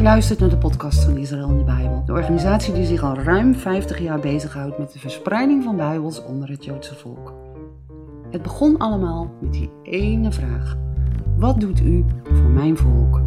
je 0.00 0.06
luistert 0.06 0.38
naar 0.38 0.48
de 0.48 0.58
podcast 0.58 1.04
van 1.04 1.16
Israël 1.16 1.48
in 1.48 1.58
de 1.58 1.64
Bijbel. 1.64 2.02
De 2.06 2.12
organisatie 2.12 2.72
die 2.72 2.86
zich 2.86 3.02
al 3.02 3.14
ruim 3.14 3.54
50 3.54 3.98
jaar 3.98 4.20
bezighoudt 4.20 4.78
met 4.78 4.92
de 4.92 4.98
verspreiding 4.98 5.62
van 5.62 5.76
Bijbels 5.76 6.24
onder 6.24 6.48
het 6.48 6.64
Joodse 6.64 6.94
volk. 6.94 7.34
Het 8.30 8.42
begon 8.42 8.78
allemaal 8.78 9.34
met 9.40 9.52
die 9.52 9.70
ene 9.82 10.32
vraag. 10.32 10.76
Wat 11.36 11.60
doet 11.60 11.80
u 11.80 12.04
voor 12.22 12.50
mijn 12.50 12.76
volk? 12.76 13.20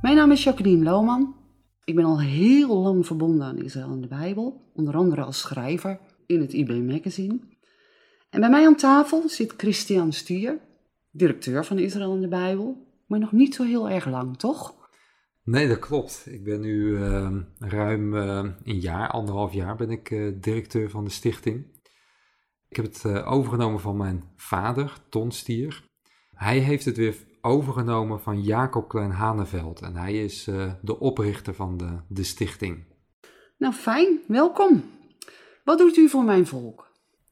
Mijn 0.00 0.16
naam 0.16 0.30
is 0.30 0.44
Jacqueline 0.44 0.84
Lohman. 0.84 1.34
Ik 1.84 1.94
ben 1.94 2.04
al 2.04 2.20
heel 2.20 2.78
lang 2.78 3.06
verbonden 3.06 3.46
aan 3.46 3.62
Israël 3.62 3.92
in 3.92 4.00
de 4.00 4.08
Bijbel, 4.08 4.60
onder 4.74 4.96
andere 4.96 5.22
als 5.22 5.40
schrijver 5.40 6.00
in 6.26 6.40
het 6.40 6.52
IB 6.52 6.68
Magazine. 6.68 7.38
En 8.30 8.40
bij 8.40 8.50
mij 8.50 8.66
aan 8.66 8.76
tafel 8.76 9.28
zit 9.28 9.54
Christian 9.56 10.12
Stier, 10.12 10.58
directeur 11.10 11.64
van 11.64 11.78
Israël 11.78 12.14
in 12.14 12.20
de 12.20 12.28
Bijbel, 12.28 12.86
maar 13.06 13.18
nog 13.18 13.32
niet 13.32 13.54
zo 13.54 13.64
heel 13.64 13.90
erg 13.90 14.06
lang, 14.06 14.36
toch? 14.36 14.76
Nee, 15.42 15.68
dat 15.68 15.78
klopt. 15.78 16.26
Ik 16.26 16.44
ben 16.44 16.60
nu 16.60 16.98
uh, 16.98 17.36
ruim 17.58 18.14
uh, 18.14 18.44
een 18.64 18.80
jaar, 18.80 19.10
anderhalf 19.10 19.52
jaar, 19.52 19.76
ben 19.76 19.90
ik 19.90 20.10
uh, 20.10 20.32
directeur 20.40 20.90
van 20.90 21.04
de 21.04 21.10
stichting. 21.10 21.66
Ik 22.68 22.76
heb 22.76 22.84
het 22.84 23.24
overgenomen 23.24 23.80
van 23.80 23.96
mijn 23.96 24.24
vader, 24.36 24.92
Ton 25.08 25.32
Stier. 25.32 25.84
Hij 26.34 26.58
heeft 26.58 26.84
het 26.84 26.96
weer 26.96 27.16
overgenomen 27.40 28.20
van 28.20 28.42
Jacob 28.42 28.88
Klein 28.88 29.10
Haneveld 29.10 29.80
en 29.80 29.96
hij 29.96 30.24
is 30.24 30.44
de 30.82 30.98
oprichter 30.98 31.54
van 31.54 31.76
de, 31.76 31.98
de 32.08 32.22
stichting. 32.22 32.84
Nou, 33.58 33.74
fijn. 33.74 34.20
Welkom. 34.26 34.84
Wat 35.64 35.78
doet 35.78 35.96
u 35.96 36.08
voor 36.08 36.24
mijn 36.24 36.46
volk? 36.46 36.87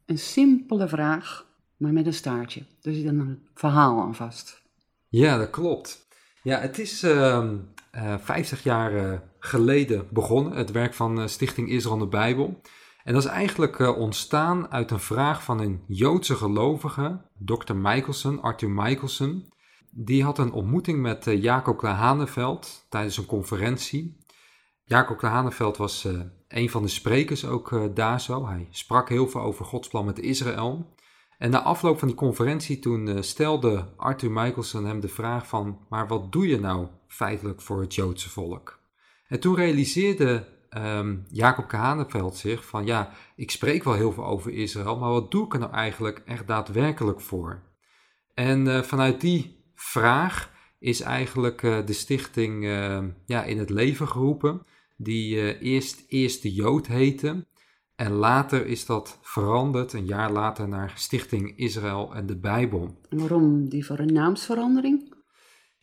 Een 0.06 0.18
simpele 0.18 0.88
vraag, 0.88 1.46
maar 1.76 1.92
met 1.92 2.06
een 2.06 2.14
staartje. 2.14 2.60
Er 2.82 2.94
zit 2.94 3.06
een 3.06 3.46
verhaal 3.54 4.00
aan 4.00 4.14
vast. 4.14 4.62
Ja, 5.08 5.38
dat 5.38 5.50
klopt. 5.50 6.06
Ja, 6.42 6.60
het 6.60 6.78
is 6.78 7.04
uh, 7.04 7.44
uh, 7.94 8.14
50 8.18 8.62
jaar 8.62 9.22
geleden 9.38 10.06
begonnen, 10.10 10.52
het 10.52 10.70
werk 10.70 10.94
van 10.94 11.20
uh, 11.20 11.26
Stichting 11.26 11.70
Israël 11.70 11.98
de 11.98 12.06
Bijbel. 12.06 12.60
En 13.04 13.12
dat 13.12 13.24
is 13.24 13.28
eigenlijk 13.28 13.78
uh, 13.78 13.98
ontstaan 13.98 14.70
uit 14.70 14.90
een 14.90 15.00
vraag 15.00 15.42
van 15.42 15.60
een 15.60 15.82
Joodse 15.86 16.34
gelovige, 16.34 17.20
Dr. 17.38 17.74
Michelson, 17.74 18.42
Arthur 18.42 18.70
Michelson. 18.70 19.52
Die 19.91 20.24
had 20.24 20.38
een 20.38 20.52
ontmoeting 20.52 21.00
met 21.00 21.24
Jacob 21.24 21.80
Haneveld 21.80 22.86
tijdens 22.88 23.16
een 23.16 23.26
conferentie. 23.26 24.16
Jacob 24.88 25.20
Haneveld 25.20 25.76
was 25.76 26.08
een 26.48 26.70
van 26.70 26.82
de 26.82 26.88
sprekers 26.88 27.44
ook 27.44 27.70
uh, 27.70 27.84
daar 27.94 28.20
zo. 28.20 28.46
Hij 28.46 28.68
sprak 28.70 29.08
heel 29.08 29.28
veel 29.28 29.40
over 29.40 29.64
Gods 29.64 29.88
plan 29.88 30.04
met 30.04 30.18
Israël. 30.18 30.94
En 31.38 31.50
na 31.50 31.62
afloop 31.62 31.98
van 31.98 32.08
die 32.08 32.16
conferentie 32.16 32.78
toen 32.78 33.06
uh, 33.06 33.16
stelde 33.20 33.88
Arthur 33.96 34.30
Michelson 34.30 34.84
hem 34.84 35.00
de 35.00 35.08
vraag 35.08 35.46
van, 35.46 35.78
maar 35.88 36.06
wat 36.06 36.32
doe 36.32 36.48
je 36.48 36.60
nou 36.60 36.86
feitelijk 37.06 37.60
voor 37.60 37.80
het 37.80 37.94
Joodse 37.94 38.30
volk? 38.30 38.78
En 39.28 39.40
toen 39.40 39.54
realiseerde 39.54 40.46
um, 40.70 41.26
Jacob 41.30 41.68
Kahaneveld 41.68 42.36
zich 42.36 42.66
van, 42.66 42.86
ja, 42.86 43.12
ik 43.36 43.50
spreek 43.50 43.84
wel 43.84 43.94
heel 43.94 44.12
veel 44.12 44.26
over 44.26 44.52
Israël, 44.52 44.98
maar 44.98 45.10
wat 45.10 45.30
doe 45.30 45.44
ik 45.44 45.52
er 45.52 45.58
nou 45.58 45.72
eigenlijk 45.72 46.22
echt 46.26 46.46
daadwerkelijk 46.46 47.20
voor? 47.20 47.62
En 48.34 48.66
uh, 48.66 48.82
vanuit 48.82 49.20
die 49.20 49.64
vraag 49.74 50.54
is 50.78 51.00
eigenlijk 51.00 51.60
de 51.60 51.92
stichting 51.92 52.64
ja, 53.26 53.42
in 53.42 53.58
het 53.58 53.70
leven 53.70 54.08
geroepen 54.08 54.62
die 54.96 55.36
uh, 55.36 55.62
eerst 55.62 56.04
Eerste 56.08 56.52
Jood 56.52 56.86
heette. 56.86 57.46
En 57.94 58.12
later 58.12 58.66
is 58.66 58.86
dat 58.86 59.18
veranderd, 59.22 59.92
een 59.92 60.06
jaar 60.06 60.32
later, 60.32 60.68
naar 60.68 60.92
Stichting 60.94 61.58
Israël 61.58 62.14
en 62.14 62.26
de 62.26 62.38
Bijbel. 62.38 63.00
En 63.08 63.18
waarom 63.18 63.68
die 63.68 63.86
voor 63.86 63.98
een 63.98 64.12
naamsverandering? 64.12 65.14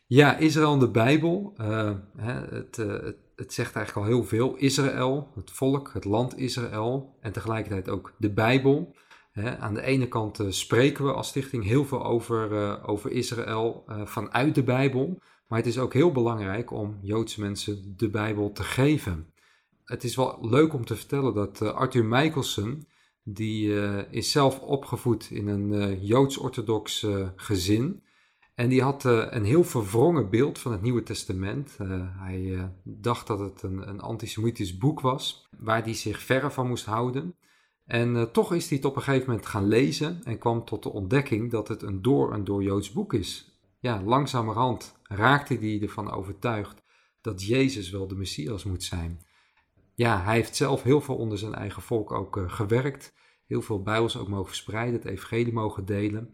Ja, 0.06 0.38
Israël 0.38 0.74
en 0.74 0.79
de 0.79 0.91
Bijbel. 0.91 1.53
Uh, 1.62 1.91
het, 2.18 2.78
uh, 2.78 2.88
het, 2.88 3.18
het, 3.35 3.53
zegt 3.53 3.75
eigenlijk 3.75 4.07
al 4.07 4.13
heel 4.13 4.24
veel. 4.24 4.56
Israël, 4.56 5.31
het 5.35 5.51
volk, 5.51 5.90
het 5.94 6.06
land 6.06 6.38
Israël. 6.38 7.18
En 7.22 7.31
tegelijkertijd 7.31 7.90
ook 7.90 8.13
de 8.18 8.34
Bijbel. 8.34 8.95
Hè, 9.31 9.57
aan 9.57 9.74
de 9.74 9.81
ene 9.81 10.07
kant 10.07 10.40
spreken 10.50 11.06
we 11.06 11.13
als 11.13 11.28
stichting 11.28 11.63
heel 11.63 11.85
veel 11.85 12.03
over, 12.06 12.84
over 12.88 13.12
Israël 13.12 13.84
vanuit 14.03 14.56
de 14.56 14.63
Bijbel. 14.63 15.19
Maar 15.48 15.62
het 15.62 15.68
is 15.68 15.80
ook 15.80 15.94
heel 15.94 16.12
belangrijk 16.12 16.72
om 16.72 16.98
Joodse 17.02 17.42
mensen 17.42 17.94
de 17.98 18.09
Bijbel 18.09 18.52
te 18.52 18.64
geven. 18.64 19.34
Het 19.84 20.04
is 20.04 20.16
wel 20.16 20.38
leuk 20.42 20.74
om 20.74 20.86
te 20.86 20.96
vertellen 20.96 21.34
dat 21.34 21.62
uh, 21.62 21.74
Arthur 21.74 22.06
Michelson, 22.06 22.88
die 23.24 23.68
uh, 23.68 24.00
is 24.09 24.31
zelf 24.31 24.59
opgevoed 24.59 25.30
in 25.30 25.48
een 25.48 25.72
uh, 25.72 26.04
Joods-orthodox 26.04 27.06
gezin. 27.36 28.04
En 28.56 28.70
die 28.70 28.81
had 28.81 29.04
een 29.04 29.44
heel 29.44 29.64
verwrongen 29.64 30.30
beeld 30.30 30.59
van 30.59 30.72
het 30.72 30.81
Nieuwe 30.81 31.04
Testament. 31.04 31.78
hij 32.18 32.72
dacht 32.84 33.28
dat 33.28 33.40
het 33.40 33.64
een, 33.64 33.90
een 33.90 34.00
antisemitisch 34.00 34.78
boek 34.78 35.00
was, 35.00 35.48
waar 35.60 35.84
hij 35.84 35.94
zich 35.94 36.22
verre 36.22 36.52
van 36.52 36.68
moest 36.68 36.86
houden. 36.86 37.36
En 37.86 38.31
toch 38.31 38.54
is 38.54 38.68
hij 38.68 38.78
het 38.78 38.86
op 38.86 38.96
een 38.96 39.02
gegeven 39.02 39.28
moment 39.28 39.46
gaan 39.46 39.68
lezen 39.68 40.22
en 40.24 40.38
kwam 40.38 40.66
tot 40.66 40.84
de 40.84 40.92
ontdekking 40.92 41.52
dat 41.52 41.68
het 41.68 41.81
een 41.81 42.02
door 42.02 42.34
en 42.34 42.44
door 42.44 42.64
Joods 42.64 42.92
boek 42.92 43.14
is 43.14 43.53
ja, 43.84 44.02
langzamerhand 44.04 44.96
raakte 45.04 45.54
hij 45.54 45.82
ervan 45.82 46.12
overtuigd 46.12 46.82
dat 47.22 47.46
Jezus 47.46 47.90
wel 47.90 48.08
de 48.08 48.16
Messias 48.16 48.64
moet 48.64 48.84
zijn. 48.84 49.26
Ja, 49.96 50.24
hij 50.24 50.36
heeft 50.36 50.56
zelf 50.56 50.84
heel 50.84 51.02
veel 51.02 51.16
onder 51.16 51.38
zijn 51.38 51.54
eigen 51.54 51.82
volk 51.82 52.12
ook 52.12 52.38
uh, 52.38 52.52
gewerkt. 52.52 53.14
Heel 53.46 53.62
veel 53.62 53.82
bijbels 53.82 54.18
ook 54.18 54.28
mogen 54.28 54.48
verspreiden, 54.48 54.94
het 54.94 55.06
evangelie 55.06 55.54
mogen 55.54 55.86
delen. 55.86 56.34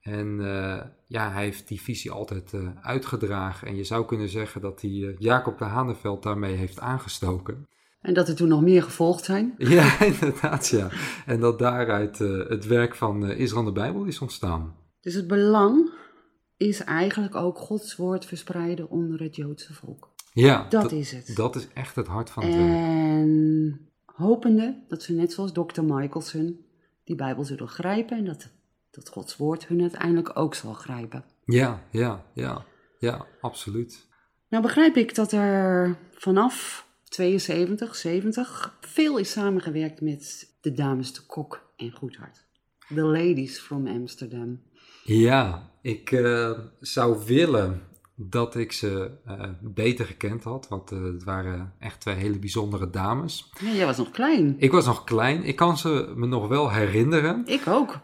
En 0.00 0.38
uh, 0.40 0.82
ja, 1.06 1.32
hij 1.32 1.44
heeft 1.44 1.68
die 1.68 1.80
visie 1.80 2.10
altijd 2.10 2.52
uh, 2.52 2.68
uitgedragen. 2.80 3.68
En 3.68 3.76
je 3.76 3.84
zou 3.84 4.06
kunnen 4.06 4.28
zeggen 4.28 4.60
dat 4.60 4.80
hij 4.80 5.14
Jacob 5.18 5.58
de 5.58 5.64
Haneveld 5.64 6.22
daarmee 6.22 6.54
heeft 6.54 6.80
aangestoken. 6.80 7.68
En 8.00 8.14
dat 8.14 8.28
er 8.28 8.36
toen 8.36 8.48
nog 8.48 8.62
meer 8.62 8.82
gevolgd 8.82 9.24
zijn? 9.24 9.54
Ja, 9.76 10.00
inderdaad, 10.00 10.68
ja. 10.68 10.88
En 11.26 11.40
dat 11.40 11.58
daaruit 11.58 12.18
het 12.48 12.66
werk 12.66 12.94
van 12.94 13.30
Israël 13.30 13.64
de 13.64 13.72
Bijbel 13.72 14.04
is 14.04 14.20
ontstaan. 14.20 14.76
Dus 15.00 15.14
het 15.14 15.26
belang 15.26 15.89
is 16.60 16.80
eigenlijk 16.80 17.34
ook 17.34 17.58
Gods 17.58 17.96
woord 17.96 18.24
verspreiden 18.24 18.90
onder 18.90 19.20
het 19.22 19.36
Joodse 19.36 19.74
volk. 19.74 20.10
Ja, 20.32 20.66
dat, 20.68 20.92
is 20.92 21.12
het. 21.12 21.36
Dat 21.36 21.56
is 21.56 21.68
echt 21.74 21.96
het 21.96 22.06
hart 22.06 22.30
van 22.30 22.44
het 22.44 22.52
en 22.52 22.66
werk. 22.66 22.78
En 22.78 23.88
hopende 24.04 24.82
dat 24.88 25.02
ze 25.02 25.12
net 25.12 25.32
zoals 25.32 25.52
Dr. 25.52 25.82
Michelson 25.82 26.64
die 27.04 27.16
Bijbel 27.16 27.44
zullen 27.44 27.68
grijpen 27.68 28.16
en 28.16 28.24
dat, 28.24 28.48
dat 28.90 29.08
Gods 29.08 29.36
woord 29.36 29.66
hun 29.66 29.80
uiteindelijk 29.80 30.38
ook 30.38 30.54
zal 30.54 30.72
grijpen. 30.72 31.24
Ja, 31.44 31.82
ja, 31.90 32.24
ja, 32.34 32.64
ja, 32.98 33.26
absoluut. 33.40 34.08
Nou 34.48 34.62
begrijp 34.62 34.96
ik 34.96 35.14
dat 35.14 35.32
er 35.32 35.96
vanaf 36.12 36.86
72, 37.04 37.96
70 37.96 38.78
veel 38.80 39.18
is 39.18 39.30
samengewerkt 39.30 40.00
met 40.00 40.54
de 40.60 40.72
dames 40.72 41.12
de 41.12 41.22
Kok 41.26 41.72
en 41.76 41.92
Goedhart. 41.92 42.44
The 42.94 43.02
ladies 43.02 43.58
from 43.58 43.86
Amsterdam. 43.86 44.60
Ja, 45.02 45.70
ik 45.82 46.10
uh, 46.10 46.50
zou 46.80 47.24
willen 47.26 47.82
dat 48.14 48.54
ik 48.54 48.72
ze 48.72 49.10
uh, 49.28 49.42
beter 49.60 50.04
gekend 50.06 50.44
had, 50.44 50.68
want 50.68 50.92
uh, 50.92 51.04
het 51.04 51.24
waren 51.24 51.74
echt 51.78 52.00
twee 52.00 52.14
hele 52.14 52.38
bijzondere 52.38 52.90
dames. 52.90 53.50
Ja, 53.60 53.70
jij 53.70 53.86
was 53.86 53.96
nog 53.96 54.10
klein. 54.10 54.54
Ik 54.58 54.70
was 54.70 54.86
nog 54.86 55.04
klein. 55.04 55.44
Ik 55.44 55.56
kan 55.56 55.78
ze 55.78 56.12
me 56.16 56.26
nog 56.26 56.48
wel 56.48 56.70
herinneren. 56.70 57.42
Ik 57.46 57.66
ook. 57.66 57.98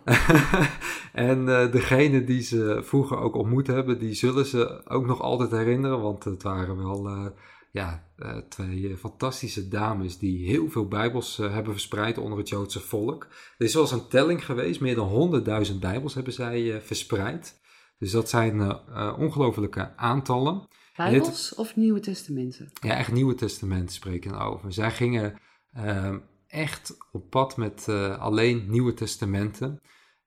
en 1.12 1.44
degene 1.70 2.24
die 2.24 2.42
ze 2.42 2.80
vroeger 2.82 3.18
ook 3.18 3.34
ontmoet 3.34 3.66
hebben, 3.66 3.98
die 3.98 4.14
zullen 4.14 4.46
ze 4.46 4.88
ook 4.88 5.06
nog 5.06 5.20
altijd 5.20 5.50
herinneren, 5.50 6.00
want 6.00 6.24
het 6.24 6.42
waren 6.42 6.76
wel 6.76 7.32
ja, 7.76 8.06
uh, 8.16 8.36
twee 8.48 8.80
uh, 8.80 8.96
fantastische 8.96 9.68
dames 9.68 10.18
die 10.18 10.46
heel 10.46 10.70
veel 10.70 10.88
Bijbels 10.88 11.38
uh, 11.38 11.52
hebben 11.52 11.72
verspreid 11.72 12.18
onder 12.18 12.38
het 12.38 12.48
Joodse 12.48 12.80
volk. 12.80 13.26
Er 13.58 13.64
is 13.64 13.72
zelfs 13.72 13.92
een 13.92 14.08
telling 14.08 14.44
geweest, 14.44 14.80
meer 14.80 14.94
dan 14.94 15.42
100.000 15.72 15.78
Bijbels 15.80 16.14
hebben 16.14 16.32
zij 16.32 16.80
verspreid. 16.82 17.60
Dus 17.98 18.10
dat 18.10 18.28
zijn 18.28 18.78
ongelofelijke 19.16 19.96
aantallen. 19.96 20.68
Bijbels 20.96 21.54
of 21.54 21.76
Nieuwe 21.76 22.00
Testamenten? 22.00 22.70
Ja, 22.82 22.96
echt 22.96 23.12
Nieuwe 23.12 23.34
Testamenten 23.34 23.94
spreken 23.94 24.38
over. 24.40 24.72
Zij 24.72 24.90
gingen 24.90 25.38
ehm, 25.72 26.18
echt 26.46 26.96
op 27.12 27.30
pad 27.30 27.56
met 27.56 27.88
alleen 28.18 28.64
Nieuwe 28.68 28.94
Testamenten. 28.94 29.80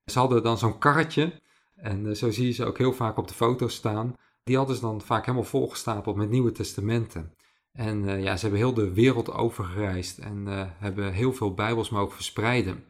Ze 0.06 0.20
hadden 0.20 0.44
dan 0.44 0.58
zo'n 0.58 0.78
karretje, 0.78 1.42
en 1.76 2.18
zo 2.18 2.32
zie 2.32 2.46
je 2.46 2.52
ze 2.52 2.66
ook 2.66 2.78
heel 2.78 2.94
vaak 2.94 3.18
op 3.18 3.28
de 3.28 3.34
foto's 3.34 3.74
staan. 3.74 4.16
Die 4.44 4.58
hadden 4.58 4.76
ze 4.76 4.82
dan 4.82 5.02
vaak 5.02 5.26
helemaal 5.26 5.48
volgestapeld 5.48 6.16
met 6.16 6.30
Nieuwe 6.30 6.52
Testamenten. 6.52 7.34
En 7.72 8.04
uh, 8.04 8.24
ja, 8.24 8.36
ze 8.36 8.42
hebben 8.42 8.60
heel 8.60 8.74
de 8.74 8.94
wereld 8.94 9.32
overgereisd 9.32 10.18
en 10.18 10.46
uh, 10.48 10.66
hebben 10.78 11.14
heel 11.14 11.34
veel 11.34 11.54
Bijbels 11.54 11.90
mogen 11.90 12.16
verspreiden. 12.16 12.84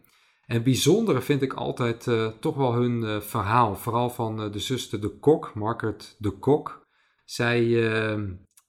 En 0.45 0.63
bijzondere 0.63 1.21
vind 1.21 1.41
ik 1.41 1.53
altijd 1.53 2.05
uh, 2.05 2.27
toch 2.27 2.55
wel 2.55 2.73
hun 2.73 3.21
verhaal, 3.21 3.75
vooral 3.75 4.09
van 4.09 4.51
de 4.51 4.59
zuster 4.59 5.01
de 5.01 5.19
Kok, 5.19 5.53
Margaret 5.55 6.15
de 6.19 6.31
Kok. 6.31 6.87
Zij 7.25 7.61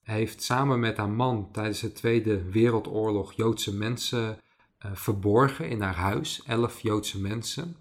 heeft 0.02 0.42
samen 0.42 0.80
met 0.80 0.96
haar 0.96 1.08
man 1.08 1.48
tijdens 1.52 1.80
de 1.80 1.92
Tweede 1.92 2.50
Wereldoorlog 2.50 3.32
Joodse 3.32 3.76
mensen 3.76 4.38
verborgen 4.78 5.68
in 5.68 5.80
haar 5.80 5.94
huis, 5.94 6.42
elf 6.46 6.80
Joodse 6.80 7.20
mensen. 7.20 7.76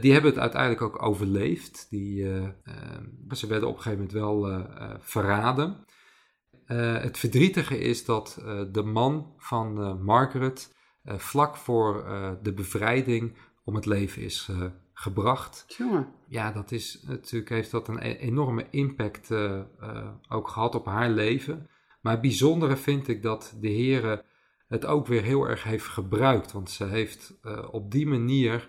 Die 0.00 0.12
hebben 0.12 0.30
het 0.30 0.38
uiteindelijk 0.38 0.82
ook 0.82 1.02
overleefd. 1.02 1.86
Die, 1.90 2.22
uh, 2.22 2.48
ze 3.30 3.46
werden 3.46 3.68
op 3.68 3.76
een 3.76 3.82
gegeven 3.82 4.04
moment 4.04 4.12
wel 4.12 4.66
verraden. 5.00 5.84
Het 7.00 7.18
verdrietige 7.18 7.78
is 7.78 8.04
dat 8.04 8.42
de 8.72 8.82
man 8.82 9.34
van 9.38 10.02
Margaret 10.04 10.74
vlak 11.04 11.56
voor 11.56 12.04
de 12.42 12.52
bevrijding 12.52 13.36
om 13.64 13.74
het 13.74 13.86
leven 13.86 14.22
is 14.22 14.50
gebracht. 14.94 15.64
Jongen. 15.78 16.08
Ja, 16.28 16.52
dat 16.52 16.72
is 16.72 17.02
natuurlijk, 17.06 17.50
heeft 17.50 17.70
dat 17.70 17.88
een 17.88 17.98
e-, 18.02 18.16
enorme 18.16 18.66
impact 18.70 19.34
ook 20.28 20.48
gehad 20.48 20.74
op 20.74 20.86
haar 20.86 21.10
leven. 21.10 21.68
Maar 22.00 22.12
het 22.12 22.22
bijzondere 22.22 22.76
vind 22.76 23.08
ik 23.08 23.22
dat 23.22 23.56
de 23.60 23.68
Heer 23.68 24.24
het 24.68 24.86
ook 24.86 25.06
weer 25.06 25.22
heel 25.22 25.48
erg 25.48 25.64
heeft 25.64 25.86
gebruikt. 25.86 26.52
Want 26.52 26.70
ze 26.70 26.84
heeft 26.84 27.34
op 27.70 27.90
die 27.90 28.06
manier 28.06 28.68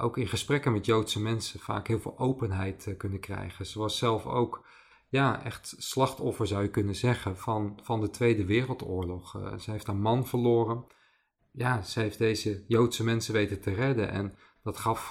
ook 0.00 0.18
in 0.18 0.28
gesprekken 0.28 0.72
met 0.72 0.86
Joodse 0.86 1.22
mensen 1.22 1.60
vaak 1.60 1.88
heel 1.88 2.00
veel 2.00 2.18
openheid 2.18 2.94
kunnen 2.96 3.20
krijgen. 3.20 3.66
Ze 3.66 3.78
was 3.78 3.98
zelf 3.98 4.26
ook 4.26 4.64
ja, 5.08 5.44
echt 5.44 5.74
slachtoffer, 5.78 6.46
zou 6.46 6.62
je 6.62 6.70
kunnen 6.70 6.94
zeggen, 6.94 7.36
van, 7.36 7.78
van 7.82 8.00
de 8.00 8.10
Tweede 8.10 8.44
Wereldoorlog. 8.44 9.36
Uh, 9.36 9.58
ze 9.58 9.70
heeft 9.70 9.88
een 9.88 10.00
man 10.00 10.26
verloren. 10.26 10.84
Ja, 11.52 11.82
ze 11.82 12.00
heeft 12.00 12.18
deze 12.18 12.64
Joodse 12.66 13.04
mensen 13.04 13.32
weten 13.32 13.60
te 13.60 13.72
redden. 13.72 14.10
En 14.10 14.34
dat 14.62 14.76
gaf 14.76 15.10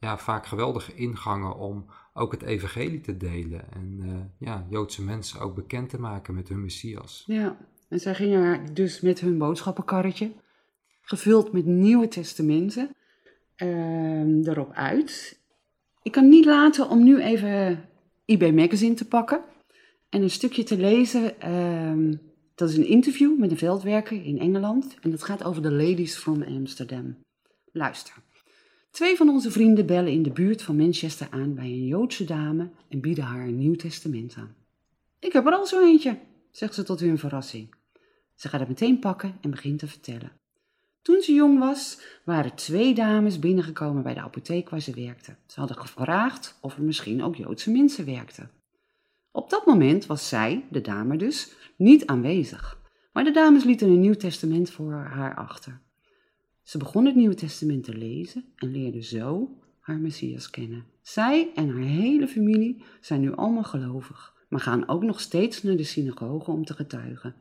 ja, 0.00 0.18
vaak 0.18 0.46
geweldige 0.46 0.94
ingangen 0.94 1.56
om 1.56 1.86
ook 2.14 2.32
het 2.32 2.42
evangelie 2.42 3.00
te 3.00 3.16
delen. 3.16 3.72
En 3.72 4.32
ja, 4.38 4.66
Joodse 4.68 5.04
mensen 5.04 5.40
ook 5.40 5.54
bekend 5.54 5.88
te 5.88 6.00
maken 6.00 6.34
met 6.34 6.48
hun 6.48 6.60
Messias. 6.60 7.24
Ja, 7.26 7.56
en 7.88 8.00
zij 8.00 8.14
gingen 8.14 8.74
dus 8.74 9.00
met 9.00 9.20
hun 9.20 9.38
boodschappenkarretje, 9.38 10.32
gevuld 11.02 11.52
met 11.52 11.64
Nieuwe 11.64 12.08
Testamenten 12.08 12.94
uh, 13.56 14.46
erop 14.46 14.72
uit. 14.72 15.40
Ik 16.02 16.12
kan 16.12 16.28
niet 16.28 16.44
laten 16.44 16.88
om 16.88 17.04
nu 17.04 17.22
even 17.22 17.88
eBay 18.30 18.52
Magazine 18.52 18.94
te 18.94 19.08
pakken 19.08 19.44
en 20.08 20.22
een 20.22 20.30
stukje 20.30 20.62
te 20.62 20.76
lezen. 20.76 21.34
Uh, 21.44 22.18
dat 22.54 22.68
is 22.68 22.76
een 22.76 22.86
interview 22.86 23.38
met 23.38 23.50
een 23.50 23.56
veldwerker 23.56 24.24
in 24.24 24.38
Engeland 24.38 24.96
en 25.00 25.10
dat 25.10 25.22
gaat 25.22 25.44
over 25.44 25.62
de 25.62 25.72
ladies 25.72 26.16
from 26.16 26.42
Amsterdam. 26.42 27.16
Luister. 27.72 28.14
Twee 28.90 29.16
van 29.16 29.28
onze 29.28 29.50
vrienden 29.50 29.86
bellen 29.86 30.12
in 30.12 30.22
de 30.22 30.30
buurt 30.30 30.62
van 30.62 30.76
Manchester 30.76 31.26
aan 31.30 31.54
bij 31.54 31.64
een 31.64 31.86
Joodse 31.86 32.24
dame 32.24 32.70
en 32.88 33.00
bieden 33.00 33.24
haar 33.24 33.46
een 33.46 33.58
Nieuw 33.58 33.76
Testament 33.76 34.34
aan. 34.38 34.54
Ik 35.18 35.32
heb 35.32 35.46
er 35.46 35.52
al 35.52 35.66
zo 35.66 35.80
eentje, 35.80 36.18
zegt 36.50 36.74
ze 36.74 36.82
tot 36.82 37.00
hun 37.00 37.18
verrassing. 37.18 37.74
Ze 38.34 38.48
gaat 38.48 38.60
het 38.60 38.68
meteen 38.68 38.98
pakken 38.98 39.38
en 39.40 39.50
begint 39.50 39.78
te 39.78 39.86
vertellen. 39.86 40.39
Toen 41.02 41.20
ze 41.20 41.32
jong 41.32 41.58
was, 41.58 42.00
waren 42.24 42.54
twee 42.54 42.94
dames 42.94 43.38
binnengekomen 43.38 44.02
bij 44.02 44.14
de 44.14 44.20
apotheek 44.20 44.68
waar 44.68 44.80
ze 44.80 44.94
werkte. 44.94 45.36
Ze 45.46 45.58
hadden 45.60 45.78
gevraagd 45.78 46.58
of 46.60 46.76
er 46.76 46.82
misschien 46.82 47.22
ook 47.22 47.36
Joodse 47.36 47.70
mensen 47.70 48.04
werkten. 48.04 48.50
Op 49.32 49.50
dat 49.50 49.66
moment 49.66 50.06
was 50.06 50.28
zij, 50.28 50.64
de 50.70 50.80
dame 50.80 51.16
dus, 51.16 51.52
niet 51.76 52.06
aanwezig. 52.06 52.78
Maar 53.12 53.24
de 53.24 53.30
dames 53.30 53.64
lieten 53.64 53.88
een 53.88 54.00
Nieuw 54.00 54.14
Testament 54.14 54.70
voor 54.70 54.92
haar 54.92 55.36
achter. 55.36 55.80
Ze 56.62 56.78
begon 56.78 57.06
het 57.06 57.14
Nieuwe 57.14 57.34
Testament 57.34 57.84
te 57.84 57.94
lezen 57.94 58.44
en 58.56 58.70
leerde 58.70 59.02
zo 59.02 59.56
haar 59.80 59.98
Messias 59.98 60.50
kennen. 60.50 60.84
Zij 61.02 61.50
en 61.54 61.68
haar 61.68 61.82
hele 61.82 62.28
familie 62.28 62.82
zijn 63.00 63.20
nu 63.20 63.32
allemaal 63.32 63.64
gelovig, 63.64 64.34
maar 64.48 64.60
gaan 64.60 64.88
ook 64.88 65.02
nog 65.02 65.20
steeds 65.20 65.62
naar 65.62 65.76
de 65.76 65.84
synagoge 65.84 66.50
om 66.50 66.64
te 66.64 66.74
getuigen. 66.74 67.34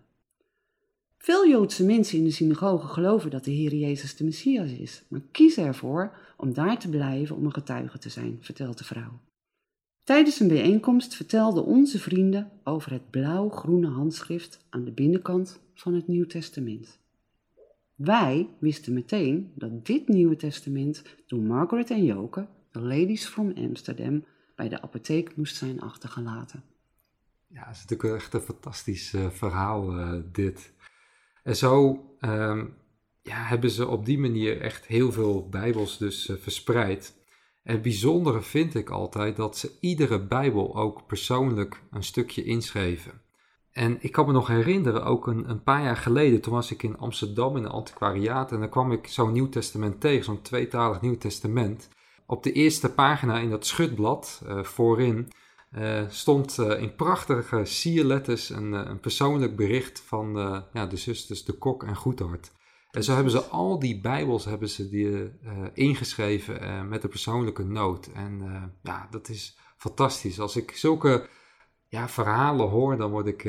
Veel 1.22 1.48
Joodse 1.48 1.86
mensen 1.86 2.18
in 2.18 2.24
de 2.24 2.32
synagoge 2.32 2.88
geloven 2.88 3.30
dat 3.30 3.44
de 3.44 3.52
Heer 3.52 3.74
Jezus 3.74 4.16
de 4.16 4.24
Messias 4.24 4.72
is, 4.72 5.04
maar 5.08 5.22
kiezen 5.32 5.66
ervoor 5.66 6.18
om 6.38 6.54
daar 6.54 6.80
te 6.80 6.90
blijven 6.90 7.36
om 7.36 7.46
een 7.46 7.54
getuige 7.54 7.98
te 7.98 8.10
zijn, 8.10 8.38
vertelt 8.42 8.78
de 8.78 8.84
vrouw. 8.84 9.20
Tijdens 10.04 10.40
een 10.40 10.48
bijeenkomst 10.48 11.16
vertelden 11.16 11.66
onze 11.66 12.00
vrienden 12.00 12.52
over 12.64 12.92
het 12.92 13.10
blauw-groene 13.10 13.88
handschrift 13.88 14.66
aan 14.70 14.84
de 14.84 14.92
binnenkant 14.92 15.60
van 15.74 15.94
het 15.94 16.08
Nieuw 16.08 16.26
Testament. 16.26 17.00
Wij 17.96 18.50
wisten 18.60 18.94
meteen 18.94 19.52
dat 19.56 19.86
dit 19.86 20.08
Nieuwe 20.08 20.36
Testament 20.36 21.04
door 21.28 21.42
Margaret 21.42 21.90
en 21.90 22.06
Joke, 22.06 22.48
de 22.72 22.80
ladies 22.80 23.26
from 23.26 23.54
Amsterdam, 23.56 24.26
bij 24.56 24.70
de 24.70 24.82
apotheek 24.82 25.36
moest 25.36 25.56
zijn 25.56 25.82
achtergelaten. 25.82 26.64
Ja, 27.48 27.66
het 27.66 27.76
is 27.76 27.82
natuurlijk 27.86 28.22
echt 28.22 28.34
een 28.34 28.42
fantastisch 28.42 29.14
uh, 29.14 29.30
verhaal, 29.30 30.00
uh, 30.00 30.22
dit. 30.32 30.74
En 31.50 31.56
zo 31.56 32.04
ehm, 32.20 32.66
ja, 33.22 33.36
hebben 33.36 33.70
ze 33.70 33.88
op 33.88 34.06
die 34.06 34.20
manier 34.20 34.62
echt 34.62 34.86
heel 34.86 35.12
veel 35.12 35.50
Bijbels 35.50 35.98
dus 35.98 36.28
uh, 36.28 36.38
verspreid. 36.38 37.14
En 37.64 37.74
het 37.74 37.82
bijzondere 37.82 38.42
vind 38.42 38.76
ik 38.76 38.90
altijd 38.90 39.36
dat 39.36 39.58
ze 39.58 39.72
iedere 39.80 40.20
Bijbel 40.20 40.76
ook 40.76 41.08
persoonlijk 41.08 41.82
een 41.92 42.04
stukje 42.04 42.44
inschreven. 42.44 43.22
En 43.72 43.98
ik 44.00 44.12
kan 44.12 44.26
me 44.26 44.32
nog 44.32 44.48
herinneren, 44.48 45.06
ook 45.06 45.28
een, 45.28 45.50
een 45.50 45.64
paar 45.64 45.84
jaar 45.84 45.98
geleden, 45.98 46.42
toen 46.42 46.54
was 46.54 46.72
ik 46.72 46.84
in 46.84 46.98
Amsterdam 46.98 47.58
in 47.58 47.64
een 47.64 47.70
antiquariaat 47.70 48.52
en 48.52 48.60
dan 48.60 48.70
kwam 48.70 48.92
ik 48.92 49.08
zo'n 49.08 49.32
Nieuw 49.32 49.50
Testament 49.50 50.02
tegen, 50.02 50.24
zo'n 50.24 50.42
tweetalig 50.42 51.02
Nieuw 51.02 51.18
Testament. 51.18 51.90
Op 52.26 52.44
de 52.44 52.52
eerste 52.52 52.94
pagina 52.94 53.40
in 53.40 53.50
dat 53.50 53.66
schutblad 53.66 54.42
uh, 54.48 54.64
voorin 54.64 55.32
uh, 55.78 56.02
stond 56.08 56.58
uh, 56.60 56.82
in 56.82 56.96
prachtige 56.96 57.66
sierletters 57.66 58.50
een, 58.50 58.74
uh, 58.74 58.82
een 58.86 59.00
persoonlijk 59.00 59.56
bericht 59.56 60.00
van 60.00 60.34
ja, 60.74 60.86
de 60.86 60.98
zusters 60.98 61.46
De 61.46 61.54
Kok 61.54 61.84
en 61.84 61.96
Goedhart. 61.96 62.52
En 62.92 63.04
zo 63.04 63.14
hebben 63.14 63.32
ze 63.32 63.42
al 63.42 63.80
die 63.80 64.02
bijbels 64.02 64.46
hebben 64.46 64.70
ze 64.70 64.90
die, 64.90 65.32
ingeschreven 65.74 66.88
met 66.88 67.04
een 67.04 67.10
persoonlijke 67.10 67.64
noot. 67.64 68.10
En 68.14 68.42
ja, 68.84 69.08
dat 69.12 69.30
is 69.30 69.58
fantastisch. 69.78 70.40
Als 70.40 70.56
ik 70.56 70.72
zulke 70.72 71.28
ja, 71.88 72.10
verhalen 72.10 72.70
hoor, 72.70 72.98
dan 72.98 73.12
word 73.12 73.28
ik 73.28 73.46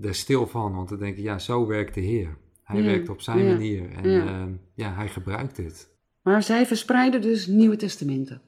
er 0.00 0.14
stil 0.14 0.46
van. 0.46 0.74
Want 0.74 0.88
dan 0.88 0.98
denk 0.98 1.16
ik, 1.16 1.22
ja, 1.22 1.38
zo 1.38 1.66
werkt 1.66 1.94
de 1.94 2.00
Heer. 2.00 2.36
Hij 2.62 2.82
werkt 2.82 3.08
op 3.08 3.20
zijn 3.20 3.46
manier 3.46 3.90
en 3.90 4.10
ja. 4.10 4.48
ja, 4.74 4.94
hij 4.94 5.08
gebruikt 5.08 5.56
het. 5.56 5.96
Maar 6.22 6.42
zij 6.42 6.66
verspreiden 6.66 7.20
dus 7.20 7.46
Nieuwe 7.46 7.76
Testamenten. 7.76 8.42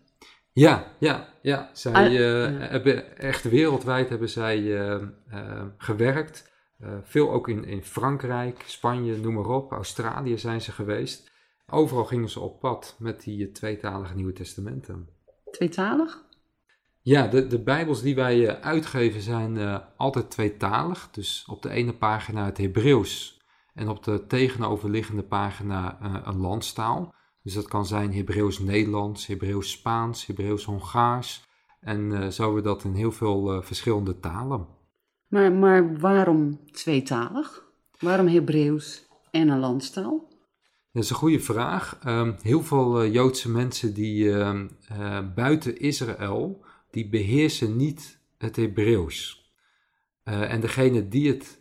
Ja, 0.53 0.93
ja, 0.99 1.29
ja. 1.43 1.71
Zij 1.73 2.11
uh, 2.11 2.69
hebben 2.71 3.19
echt 3.19 3.45
wereldwijd 3.45 4.09
hebben 4.09 4.29
zij 4.29 4.59
uh, 4.59 5.03
uh, 5.33 5.63
gewerkt. 5.77 6.49
veel 7.03 7.33
ook 7.33 7.49
in, 7.49 7.65
in 7.65 7.83
Frankrijk, 7.83 8.63
Spanje, 8.67 9.17
noem 9.17 9.35
maar 9.35 9.49
op. 9.49 9.73
Australië 9.73 10.39
zijn 10.39 10.61
ze 10.61 10.73
geweest. 10.73 11.31
Overal 11.67 12.05
gingen 12.05 12.29
ze 12.29 12.41
op 12.41 12.61
pad 12.61 12.97
met 12.99 13.23
die 13.23 13.53
tweetalige 13.53 14.15
Nieuwe 14.15 14.33
Testamenten. 14.33 15.09
Tweetalig? 15.51 16.25
Ja, 17.03 17.27
de, 17.27 17.47
de 17.47 17.63
Bijbels 17.63 18.03
die 18.03 18.15
wij 18.15 18.61
uitgeven 18.61 19.21
zijn 19.21 19.83
altijd 19.97 20.31
tweetalig. 20.31 21.09
Dus 21.11 21.45
op 21.51 21.63
de 21.63 21.71
ene 21.71 21.93
pagina 21.93 22.45
het 22.45 22.59
Hebreeuws 22.59 23.41
en 23.75 23.89
op 23.89 24.05
de 24.05 24.27
tegenoverliggende 24.27 25.23
pagina 25.23 25.99
een 26.25 26.41
landstaal. 26.41 27.15
Dus 27.43 27.55
dat 27.55 27.69
kan 27.69 27.87
zijn 27.87 28.15
Hebreeuws-Nederlands, 28.15 29.27
Hebreeuws-Spaans, 29.27 30.27
Hebreeuws-Hongaars. 30.27 31.49
En 31.81 32.11
uh, 32.11 32.29
zo 32.29 32.43
hebben 32.43 32.63
we 32.63 32.69
dat 32.69 32.85
in 32.85 32.95
heel 32.95 33.13
veel 33.13 33.55
uh, 33.55 33.63
verschillende 33.63 34.21
talen. 34.21 34.67
Maar, 35.27 35.53
maar 35.53 35.99
waarom 35.99 36.61
tweetalig? 36.73 37.65
Waarom 37.99 38.27
Hebreeuws 38.27 39.07
en 39.31 39.49
een 39.49 39.59
landstaal? 39.59 40.29
Dat 40.93 41.03
is 41.03 41.11
een 41.11 41.17
goede 41.17 41.41
vraag. 41.41 41.99
Uh, 42.07 42.29
heel 42.43 42.63
veel 42.63 43.05
uh, 43.05 43.13
Joodse 43.13 43.51
mensen 43.51 43.95
die 43.95 44.33
ehm, 44.33 44.67
buiten 45.35 45.79
Israël, 45.79 46.65
die 46.91 47.09
beheersen 47.09 47.77
niet 47.77 48.21
het 48.39 48.57
Hebreeuws. 48.57 49.39
en 50.25 50.61
degene 50.61 51.09
die 51.09 51.29
het 51.29 51.60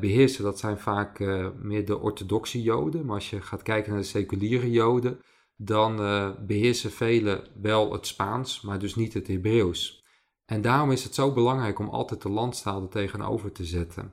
beheersen, 0.00 0.44
dat 0.44 0.58
zijn 0.58 0.78
vaak 0.78 1.18
meer 1.62 1.86
de 1.86 1.98
orthodoxe 1.98 2.62
Joden. 2.62 3.06
Maar 3.06 3.14
als 3.14 3.30
je 3.30 3.40
gaat 3.40 3.62
kijken 3.62 3.92
naar 3.92 4.00
de 4.00 4.06
seculiere 4.06 4.70
Joden, 4.70 5.20
dan 5.56 6.00
uh, 6.00 6.30
beheersen 6.46 6.90
velen 6.90 7.44
wel 7.62 7.92
het 7.92 8.06
Spaans, 8.06 8.60
maar 8.60 8.78
dus 8.78 8.94
niet 8.94 9.14
het 9.14 9.26
Hebreeuws. 9.26 10.04
En 10.44 10.60
daarom 10.60 10.90
is 10.90 11.04
het 11.04 11.14
zo 11.14 11.32
belangrijk 11.32 11.78
om 11.78 11.88
altijd 11.88 12.22
de 12.22 12.28
landstaal 12.28 12.82
er 12.82 12.88
tegenover 12.88 13.52
te 13.52 13.64
zetten. 13.64 14.12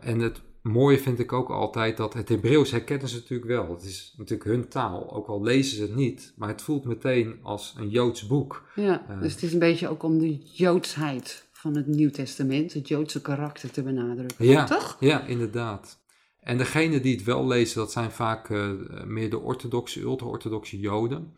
En 0.00 0.18
het 0.20 0.42
mooie 0.62 0.98
vind 0.98 1.18
ik 1.18 1.32
ook 1.32 1.50
altijd 1.50 1.96
dat 1.96 2.14
het 2.14 2.28
Hebreeuws 2.28 2.70
herkennen 2.70 3.08
ze 3.08 3.16
natuurlijk 3.16 3.50
wel. 3.50 3.70
Het 3.70 3.82
is 3.82 4.14
natuurlijk 4.16 4.50
hun 4.50 4.68
taal, 4.68 5.12
ook 5.12 5.26
al 5.26 5.42
lezen 5.42 5.76
ze 5.76 5.82
het 5.82 5.94
niet, 5.94 6.32
maar 6.36 6.48
het 6.48 6.62
voelt 6.62 6.84
meteen 6.84 7.38
als 7.42 7.74
een 7.78 7.88
Joods 7.88 8.26
boek. 8.26 8.68
Ja, 8.74 9.06
uh, 9.10 9.20
dus 9.20 9.32
het 9.32 9.42
is 9.42 9.52
een 9.52 9.58
beetje 9.58 9.88
ook 9.88 10.02
om 10.02 10.18
de 10.18 10.36
Joodsheid 10.36 11.45
van 11.66 11.76
het 11.76 11.86
Nieuw 11.86 12.10
Testament, 12.10 12.72
het 12.72 12.88
Joodse 12.88 13.20
karakter 13.20 13.70
te 13.70 13.82
benadrukken. 13.82 14.46
Ja, 14.46 14.64
toch? 14.64 14.96
Ja, 15.00 15.24
inderdaad. 15.24 15.98
En 16.40 16.58
degenen 16.58 17.02
die 17.02 17.14
het 17.14 17.24
wel 17.24 17.46
lezen, 17.46 17.78
dat 17.78 17.92
zijn 17.92 18.10
vaak 18.10 18.48
uh, 18.48 18.70
meer 19.04 19.30
de 19.30 19.38
orthodoxe, 19.38 20.00
ultra-orthodoxe 20.00 20.78
Joden. 20.78 21.34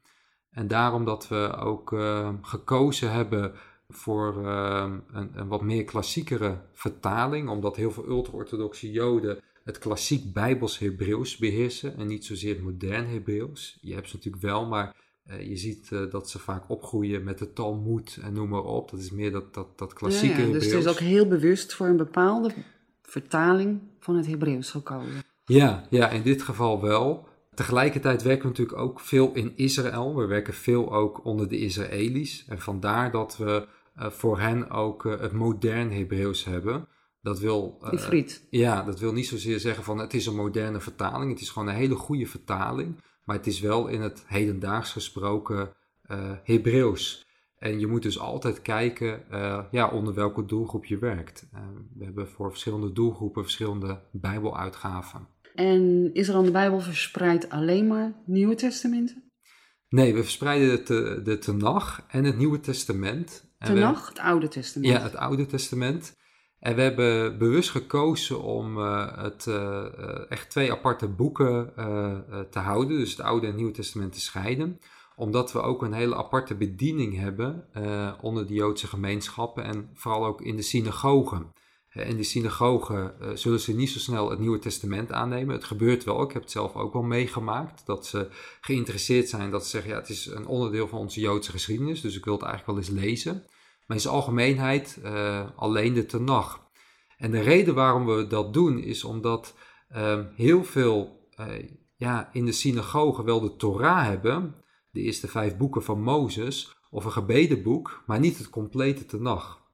En 0.50 0.68
daarom 0.68 1.04
dat 1.04 1.28
we 1.28 1.56
ook 1.56 1.92
uh, 1.92 2.28
gekozen 2.42 3.12
hebben 3.12 3.52
voor 3.88 4.44
uh, 4.44 4.92
een, 5.12 5.30
een, 5.34 5.48
wat 5.48 5.62
meer 5.62 5.84
klassiekere 5.84 6.60
vertaling, 6.72 7.48
omdat 7.48 7.76
heel 7.76 7.90
veel 7.90 8.06
ultra-orthodoxe 8.08 8.90
Joden 8.90 9.38
het 9.64 9.78
klassiek 9.78 10.32
Bijbels 10.32 10.78
Hebreeuws 10.78 11.36
beheersen 11.36 11.96
en 11.96 12.06
niet 12.06 12.24
zozeer 12.24 12.54
het 12.54 12.64
modern 12.64 13.06
Hebreeuws. 13.06 13.78
Je 13.80 13.94
hebt 13.94 14.08
ze 14.08 14.16
natuurlijk 14.16 14.42
wel, 14.42 14.66
maar 14.66 14.96
je 15.40 15.56
ziet 15.56 15.88
dat 16.10 16.30
ze 16.30 16.38
vaak 16.38 16.70
opgroeien 16.70 17.24
met 17.24 17.38
de 17.38 17.52
Talmud 17.52 18.18
en 18.22 18.32
noem 18.32 18.48
maar 18.48 18.64
op. 18.64 18.90
Dat 18.90 19.00
is 19.00 19.10
meer 19.10 19.32
dat, 19.32 19.54
dat, 19.54 19.78
dat 19.78 19.92
klassieke 19.92 20.40
ja, 20.40 20.46
ja, 20.46 20.52
Dus 20.52 20.64
het 20.64 20.74
is 20.74 20.86
ook 20.86 20.98
heel 20.98 21.26
bewust 21.26 21.74
voor 21.74 21.86
een 21.86 21.96
bepaalde 21.96 22.50
vertaling 23.02 23.80
van 23.98 24.16
het 24.16 24.26
Hebreeuws 24.26 24.70
gekozen. 24.70 25.22
Ja, 25.44 25.86
ja, 25.90 26.08
in 26.08 26.22
dit 26.22 26.42
geval 26.42 26.82
wel. 26.82 27.26
Tegelijkertijd 27.54 28.22
werken 28.22 28.42
we 28.42 28.48
natuurlijk 28.48 28.78
ook 28.78 29.00
veel 29.00 29.34
in 29.34 29.52
Israël. 29.56 30.16
We 30.16 30.26
werken 30.26 30.54
veel 30.54 30.92
ook 30.92 31.24
onder 31.24 31.48
de 31.48 31.58
Israëli's. 31.58 32.44
En 32.48 32.58
vandaar 32.58 33.10
dat 33.10 33.36
we 33.36 33.66
uh, 33.98 34.10
voor 34.10 34.40
hen 34.40 34.70
ook 34.70 35.04
uh, 35.04 35.20
het 35.20 35.32
modern 35.32 35.92
Hebreeuws 35.92 36.44
hebben. 36.44 36.88
Dat 37.20 37.38
wil, 37.38 37.78
uh, 37.94 38.22
ja, 38.50 38.82
dat 38.82 38.98
wil 38.98 39.12
niet 39.12 39.26
zozeer 39.26 39.60
zeggen 39.60 39.84
van 39.84 39.98
het 39.98 40.14
is 40.14 40.26
een 40.26 40.34
moderne 40.34 40.80
vertaling. 40.80 41.30
Het 41.30 41.40
is 41.40 41.50
gewoon 41.50 41.68
een 41.68 41.74
hele 41.74 41.94
goede 41.94 42.26
vertaling. 42.26 42.96
Maar 43.28 43.36
het 43.36 43.46
is 43.46 43.60
wel 43.60 43.86
in 43.86 44.00
het 44.00 44.24
hedendaags 44.26 44.92
gesproken 44.92 45.72
Hebreeuws. 46.42 47.26
En 47.58 47.80
je 47.80 47.86
moet 47.86 48.02
dus 48.02 48.18
altijd 48.18 48.62
kijken 48.62 49.24
ja, 49.70 49.88
onder 49.88 50.14
welke 50.14 50.44
doelgroep 50.44 50.84
je 50.84 50.98
werkt. 50.98 51.48
we 51.96 52.04
hebben 52.04 52.28
voor 52.28 52.50
verschillende 52.50 52.92
doelgroepen 52.92 53.42
verschillende 53.42 54.00
Bijbeluitgaven. 54.12 55.28
En 55.54 56.10
is 56.12 56.28
er 56.28 56.34
aan 56.34 56.44
de 56.44 56.50
Bijbel 56.50 56.80
verspreid 56.80 57.50
alleen 57.50 57.86
maar 57.86 58.12
Nieuwe 58.26 58.54
Testamenten? 58.54 59.30
Nee, 59.88 60.14
we 60.14 60.22
verspreiden 60.22 60.86
de, 60.86 61.20
de 61.24 61.38
Tenach 61.38 62.04
en 62.08 62.24
het 62.24 62.36
Nieuwe 62.36 62.60
Testament. 62.60 63.54
Tenach, 63.58 64.08
het 64.08 64.18
Oude 64.18 64.48
Testament? 64.48 64.92
Ja, 64.92 65.02
het 65.02 65.16
Oude 65.16 65.46
Testament. 65.46 66.16
En 66.60 66.74
we 66.74 66.82
hebben 66.82 67.38
bewust 67.38 67.70
gekozen 67.70 68.42
om 68.42 68.78
uh, 68.78 69.16
het 69.16 69.46
uh, 69.48 69.84
echt 70.30 70.50
twee 70.50 70.72
aparte 70.72 71.08
boeken 71.08 71.72
te 72.50 72.58
houden, 72.58 72.98
dus 72.98 73.10
het 73.10 73.20
Oude 73.20 73.46
en 73.46 73.54
Nieuwe 73.54 73.72
Testament 73.72 74.12
te 74.12 74.20
scheiden, 74.20 74.80
omdat 75.16 75.52
we 75.52 75.60
ook 75.60 75.82
een 75.82 75.92
hele 75.92 76.16
aparte 76.16 76.54
bediening 76.54 77.16
hebben 77.16 77.64
onder 78.20 78.46
de 78.46 78.54
Joodse 78.54 78.86
gemeenschappen 78.86 79.64
en 79.64 79.90
vooral 79.94 80.26
ook 80.26 80.40
in 80.40 80.56
de 80.56 80.62
synagogen. 80.62 81.52
In 81.92 82.16
de 82.16 82.22
synagogen 82.22 83.14
zullen 83.34 83.60
ze 83.60 83.74
niet 83.74 83.90
zo 83.90 83.98
snel 83.98 84.30
het 84.30 84.38
Nieuwe 84.38 84.58
Testament 84.58 85.12
aannemen. 85.12 85.54
Het 85.54 85.64
gebeurt 85.64 86.04
wel, 86.04 86.22
ik 86.22 86.32
heb 86.32 86.42
het 86.42 86.50
zelf 86.50 86.74
ook 86.74 86.92
wel 86.92 87.02
meegemaakt, 87.02 87.86
dat 87.86 88.06
ze 88.06 88.28
geïnteresseerd 88.60 89.28
zijn, 89.28 89.50
dat 89.50 89.64
ze 89.64 89.70
zeggen, 89.70 89.90
ja, 89.90 89.96
het 89.98 90.08
is 90.08 90.26
een 90.26 90.46
onderdeel 90.46 90.88
van 90.88 90.98
onze 90.98 91.20
Joodse 91.20 91.50
geschiedenis, 91.50 92.00
dus 92.00 92.16
ik 92.16 92.24
wil 92.24 92.34
het 92.34 92.42
eigenlijk 92.42 92.78
wel 92.78 92.88
eens 92.88 93.04
lezen. 93.04 93.44
Maar 93.88 93.96
in 93.96 94.02
zijn 94.02 94.14
algemeenheid 94.14 95.00
uh, 95.04 95.48
alleen 95.56 95.94
de 95.94 96.06
Tenach. 96.06 96.70
En 97.16 97.30
de 97.30 97.40
reden 97.40 97.74
waarom 97.74 98.06
we 98.06 98.26
dat 98.26 98.52
doen, 98.52 98.78
is 98.78 99.04
omdat 99.04 99.54
uh, 99.96 100.20
heel 100.34 100.64
veel 100.64 101.28
uh, 101.40 101.46
ja, 101.96 102.28
in 102.32 102.44
de 102.44 102.52
synagogen 102.52 103.24
wel 103.24 103.40
de 103.40 103.56
Torah 103.56 104.04
hebben, 104.04 104.54
de 104.90 105.00
eerste 105.00 105.28
vijf 105.28 105.56
boeken 105.56 105.82
van 105.82 106.02
Mozes, 106.02 106.76
of 106.90 107.04
een 107.04 107.12
gebedenboek, 107.12 108.02
maar 108.06 108.20
niet 108.20 108.38
het 108.38 108.50
complete 108.50 109.06
Tenach. 109.06 109.66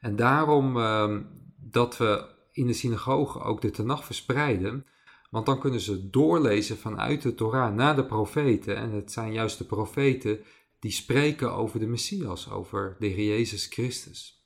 En 0.00 0.16
daarom 0.16 0.76
ehm, 0.76 1.22
dat 1.56 1.96
we 1.96 2.38
in 2.52 2.66
de 2.66 2.72
synagoge 2.72 3.40
ook 3.40 3.60
de 3.60 3.70
Tenach 3.70 4.04
verspreiden. 4.04 4.86
Want 5.30 5.46
dan 5.46 5.60
kunnen 5.60 5.80
ze 5.80 6.10
doorlezen 6.10 6.78
vanuit 6.78 7.22
de 7.22 7.34
Torah 7.34 7.74
naar 7.74 7.96
de 7.96 8.04
profeten. 8.04 8.76
En 8.76 8.90
het 8.90 9.12
zijn 9.12 9.32
juist 9.32 9.58
de 9.58 9.64
profeten 9.64 10.40
die 10.80 10.90
spreken 10.90 11.52
over 11.52 11.78
de 11.80 11.86
Messias, 11.86 12.50
over 12.50 12.96
de 12.98 13.06
Heer 13.06 13.28
Jezus 13.28 13.66
Christus. 13.66 14.44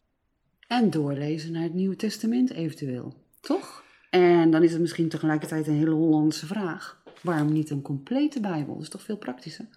En 0.66 0.90
doorlezen 0.90 1.52
naar 1.52 1.62
het 1.62 1.74
Nieuwe 1.74 1.96
Testament 1.96 2.50
eventueel, 2.50 3.14
toch? 3.40 3.82
En 4.10 4.50
dan 4.50 4.62
is 4.62 4.72
het 4.72 4.80
misschien 4.80 5.08
tegelijkertijd 5.08 5.66
een 5.66 5.74
hele 5.74 5.90
Hollandse 5.90 6.46
vraag. 6.46 7.02
Waarom 7.22 7.52
niet 7.52 7.70
een 7.70 7.82
complete 7.82 8.40
Bijbel? 8.40 8.74
Dat 8.74 8.82
is 8.82 8.88
toch 8.88 9.02
veel 9.02 9.16
praktischer? 9.16 9.68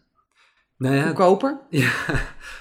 Nou 0.78 0.96
ja, 0.96 1.08
Goedkoper? 1.08 1.62
Ja, 1.70 1.94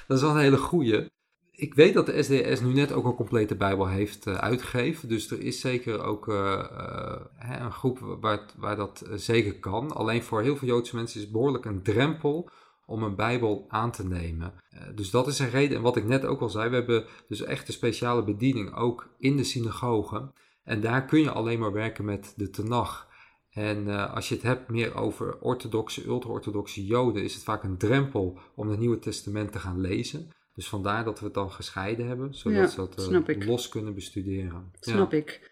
dat 0.07 0.17
is 0.17 0.23
wel 0.23 0.31
een 0.31 0.41
hele 0.41 0.57
goeie 0.57 1.09
ik 1.57 1.75
weet 1.75 1.95
dat 1.95 2.07
de 2.07 2.23
SDS 2.23 2.61
nu 2.61 2.73
net 2.73 2.93
ook 2.93 3.05
een 3.05 3.15
complete 3.15 3.57
Bijbel 3.57 3.87
heeft 3.87 4.26
uh, 4.26 4.35
uitgegeven. 4.35 5.09
Dus 5.09 5.31
er 5.31 5.41
is 5.41 5.61
zeker 5.61 6.03
ook 6.03 6.29
uh, 6.29 6.65
uh, 6.73 7.61
een 7.61 7.73
groep 7.73 8.17
waar, 8.21 8.41
waar 8.57 8.76
dat 8.76 9.05
zeker 9.15 9.59
kan. 9.59 9.93
Alleen 9.93 10.23
voor 10.23 10.43
heel 10.43 10.57
veel 10.57 10.69
Joodse 10.69 10.97
mensen 10.97 11.17
is 11.17 11.23
het 11.23 11.33
behoorlijk 11.33 11.65
een 11.65 11.83
drempel 11.83 12.50
om 12.87 13.02
een 13.02 13.16
Bijbel 13.16 13.64
aan 13.69 13.93
te 13.93 14.07
nemen. 14.07 14.52
dus 14.95 15.11
dat 15.11 15.26
is 15.26 15.38
een 15.38 15.50
reden. 15.50 15.76
En 15.76 15.83
wat 15.83 15.97
ik 15.97 16.05
net 16.05 16.25
ook 16.25 16.40
al 16.40 16.49
zei, 16.49 16.69
we 16.69 16.75
hebben 16.75 17.05
dus 17.28 17.43
echt 17.43 17.69
een 17.69 17.75
speciale 17.75 18.25
bediening 18.25 18.75
ook 18.75 19.14
in 19.19 19.37
de 19.37 19.45
synagogen. 19.45 20.33
En 20.64 20.81
daar 20.81 21.05
kun 21.05 21.21
je 21.21 21.31
alleen 21.31 21.59
maar 21.59 21.73
werken 21.73 22.05
met 22.05 22.33
de 22.37 22.50
Tenach. 22.50 23.09
En 23.50 23.88
als 24.11 24.28
je 24.28 24.35
het 24.35 24.45
hebt 24.45 24.69
meer 24.69 24.95
over 24.95 25.38
orthodoxe, 25.40 26.07
ultra-orthodoxe 26.07 26.85
Joden, 26.85 27.23
is 27.23 27.35
het 27.35 27.43
vaak 27.43 27.62
een 27.62 27.78
drempel 27.78 28.38
om 28.55 28.69
het 28.69 28.78
Nieuwe 28.78 28.99
Testament 28.99 29.52
te 29.52 29.59
gaan 29.59 29.81
lezen. 29.81 30.31
Dus 30.55 30.69
vandaar 30.69 31.05
dat 31.05 31.19
we 31.19 31.25
het 31.25 31.35
dan 31.35 31.50
gescheiden 31.50 32.07
hebben, 32.07 32.35
zodat 32.35 32.71
ze 32.71 32.76
dat 32.76 33.11
uh, 33.28 33.47
los 33.47 33.69
kunnen 33.69 33.95
bestuderen. 33.95 34.73
Snap 34.81 35.12
ik. 35.12 35.50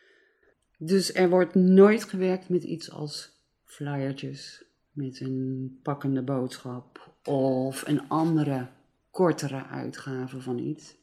Dus 0.78 1.14
er 1.14 1.28
wordt 1.28 1.54
nooit 1.54 2.04
gewerkt 2.04 2.48
met 2.48 2.64
iets 2.64 2.90
als 2.90 3.30
flyertjes, 3.64 4.64
met 4.90 5.20
een 5.20 5.78
pakkende 5.82 6.22
boodschap 6.22 7.13
of 7.24 7.86
een 7.86 8.08
andere, 8.08 8.68
kortere 9.10 9.66
uitgave 9.66 10.40
van 10.40 10.58
iets. 10.58 10.94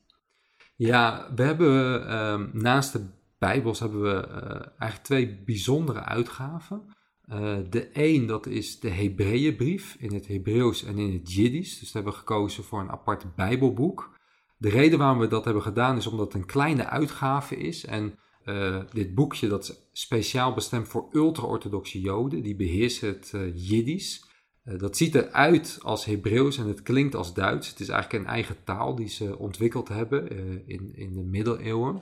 Ja, 0.76 1.32
we 1.36 1.44
hebben 1.44 2.02
uh, 2.08 2.54
naast 2.54 2.94
de 2.94 3.06
Bijbels 3.42 3.80
hebben 3.80 4.02
we 4.02 4.28
uh, 4.28 4.36
eigenlijk 4.78 5.04
twee 5.04 5.44
bijzondere 5.46 6.04
uitgaven. 6.04 6.82
Uh, 7.28 7.58
de 7.70 7.90
een, 7.94 8.26
dat 8.26 8.46
is 8.46 8.80
de 8.80 8.90
Hebreeënbrief 8.90 9.96
in 10.00 10.14
het 10.14 10.28
Hebreeuws 10.28 10.84
en 10.84 10.98
in 10.98 11.14
het 11.14 11.34
Jiddisch. 11.34 11.80
Dus 11.80 11.92
we 11.92 11.98
hebben 11.98 12.14
gekozen 12.14 12.64
voor 12.64 12.80
een 12.80 12.90
apart 12.90 13.36
Bijbelboek. 13.36 14.20
De 14.58 14.70
reden 14.70 15.00
waarom 15.00 15.20
we 15.20 15.28
dat 15.28 15.46
hebben 15.46 15.64
gedaan 15.64 15.98
is 15.98 16.08
omdat 16.08 16.26
het 16.26 16.42
een 16.42 16.48
kleine 16.48 16.86
uitgave 16.86 17.58
is. 17.58 17.86
En 17.86 18.20
uh, 18.46 18.80
dit 18.92 19.16
boekje 19.16 19.48
dat 19.48 19.64
is 19.64 19.90
speciaal 19.92 20.54
bestemd 20.54 20.88
voor 20.88 21.10
ultra-orthodoxe 21.12 22.00
Joden. 22.00 22.44
Die 22.44 22.56
beheersen 22.56 23.08
het 23.08 23.34
Jiddisch. 23.56 24.30
Dat 24.78 24.98
ziet 24.98 25.16
eruit 25.16 25.80
als 25.82 26.06
Hebreeuws 26.06 26.58
en 26.58 26.68
het 26.68 26.82
klinkt 26.82 27.16
als 27.16 27.34
Duits. 27.34 27.70
Het 27.70 27.80
is 27.80 27.90
eigenlijk 27.90 28.24
een 28.24 28.30
eigen 28.30 28.64
taal 28.64 28.96
die 28.96 29.10
ze 29.10 29.38
ontwikkeld 29.38 29.88
hebben 29.88 30.30
in, 30.68 30.96
in 30.96 31.14
de 31.14 31.24
middeleeuwen. 31.24 32.02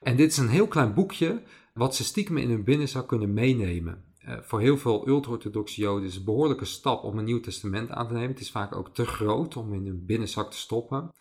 En 0.00 0.16
dit 0.16 0.30
is 0.30 0.38
een 0.38 0.48
heel 0.48 0.68
klein 0.68 0.94
boekje 0.94 1.42
wat 1.74 1.96
ze 1.96 2.04
stiekem 2.04 2.36
in 2.36 2.50
hun 2.50 2.64
binnenzak 2.64 3.08
kunnen 3.08 3.32
meenemen. 3.32 4.04
Uh, 4.28 4.34
voor 4.40 4.60
heel 4.60 4.78
veel 4.78 5.08
ultra-orthodoxe 5.08 5.80
Joden 5.80 6.04
is 6.04 6.10
het 6.10 6.18
een 6.18 6.24
behoorlijke 6.24 6.64
stap 6.64 7.04
om 7.04 7.18
een 7.18 7.24
Nieuw 7.24 7.40
Testament 7.40 7.90
aan 7.90 8.06
te 8.06 8.12
nemen. 8.12 8.30
Het 8.30 8.40
is 8.40 8.50
vaak 8.50 8.76
ook 8.76 8.94
te 8.94 9.06
groot 9.06 9.56
om 9.56 9.74
in 9.74 9.86
een 9.86 10.06
binnenzak 10.06 10.50
te 10.50 10.58
stoppen. 10.58 11.14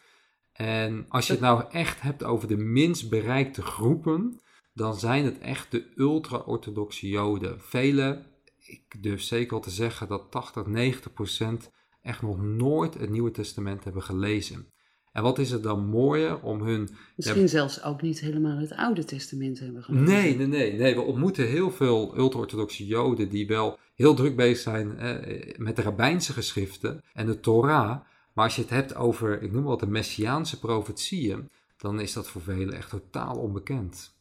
En 0.53 1.05
als 1.09 1.27
je 1.27 1.33
het 1.33 1.41
nou 1.41 1.63
echt 1.71 2.01
hebt 2.01 2.23
over 2.23 2.47
de 2.47 2.57
minst 2.57 3.09
bereikte 3.09 3.61
groepen, 3.61 4.41
dan 4.73 4.95
zijn 4.95 5.25
het 5.25 5.39
echt 5.39 5.71
de 5.71 5.91
ultra-orthodoxe 5.95 7.09
Joden. 7.09 7.61
Vele, 7.61 8.23
ik 8.71 9.03
durf 9.03 9.21
zeker 9.21 9.51
wel 9.51 9.59
te 9.59 9.69
zeggen 9.69 10.07
dat 10.07 10.31
80, 10.31 10.65
90 10.65 11.13
procent 11.13 11.71
echt 12.01 12.21
nog 12.21 12.41
nooit 12.41 12.93
het 12.93 13.09
Nieuwe 13.09 13.31
Testament 13.31 13.83
hebben 13.83 14.03
gelezen. 14.03 14.67
En 15.11 15.23
wat 15.23 15.39
is 15.39 15.51
het 15.51 15.63
dan 15.63 15.85
mooier 15.85 16.41
om 16.41 16.61
hun... 16.61 16.89
Misschien 17.15 17.49
zelfs 17.49 17.83
ook 17.83 18.01
niet 18.01 18.19
helemaal 18.19 18.57
het 18.57 18.73
Oude 18.73 19.03
Testament 19.03 19.59
hebben 19.59 19.83
gelezen. 19.83 20.05
Nee, 20.05 20.35
nee, 20.35 20.47
nee, 20.47 20.73
nee. 20.73 20.95
We 20.95 21.01
ontmoeten 21.01 21.47
heel 21.47 21.71
veel 21.71 22.17
ultra-orthodoxe 22.17 22.85
Joden 22.85 23.29
die 23.29 23.47
wel 23.47 23.77
heel 23.95 24.15
druk 24.15 24.35
bezig 24.35 24.57
zijn 24.57 24.97
eh, 24.97 25.57
met 25.57 25.75
de 25.75 25.81
rabbijnse 25.81 26.33
geschriften 26.33 27.03
en 27.13 27.25
de 27.25 27.39
Torah. 27.39 27.99
Maar 28.33 28.45
als 28.45 28.55
je 28.55 28.61
het 28.61 28.69
hebt 28.69 28.95
over, 28.95 29.41
ik 29.41 29.51
noem 29.51 29.63
wat, 29.63 29.79
de 29.79 29.87
messiaanse 29.87 30.59
profetieën, 30.59 31.49
dan 31.77 31.99
is 31.99 32.13
dat 32.13 32.27
voor 32.27 32.41
velen 32.41 32.73
echt 32.73 32.89
totaal 32.89 33.35
onbekend. 33.35 34.13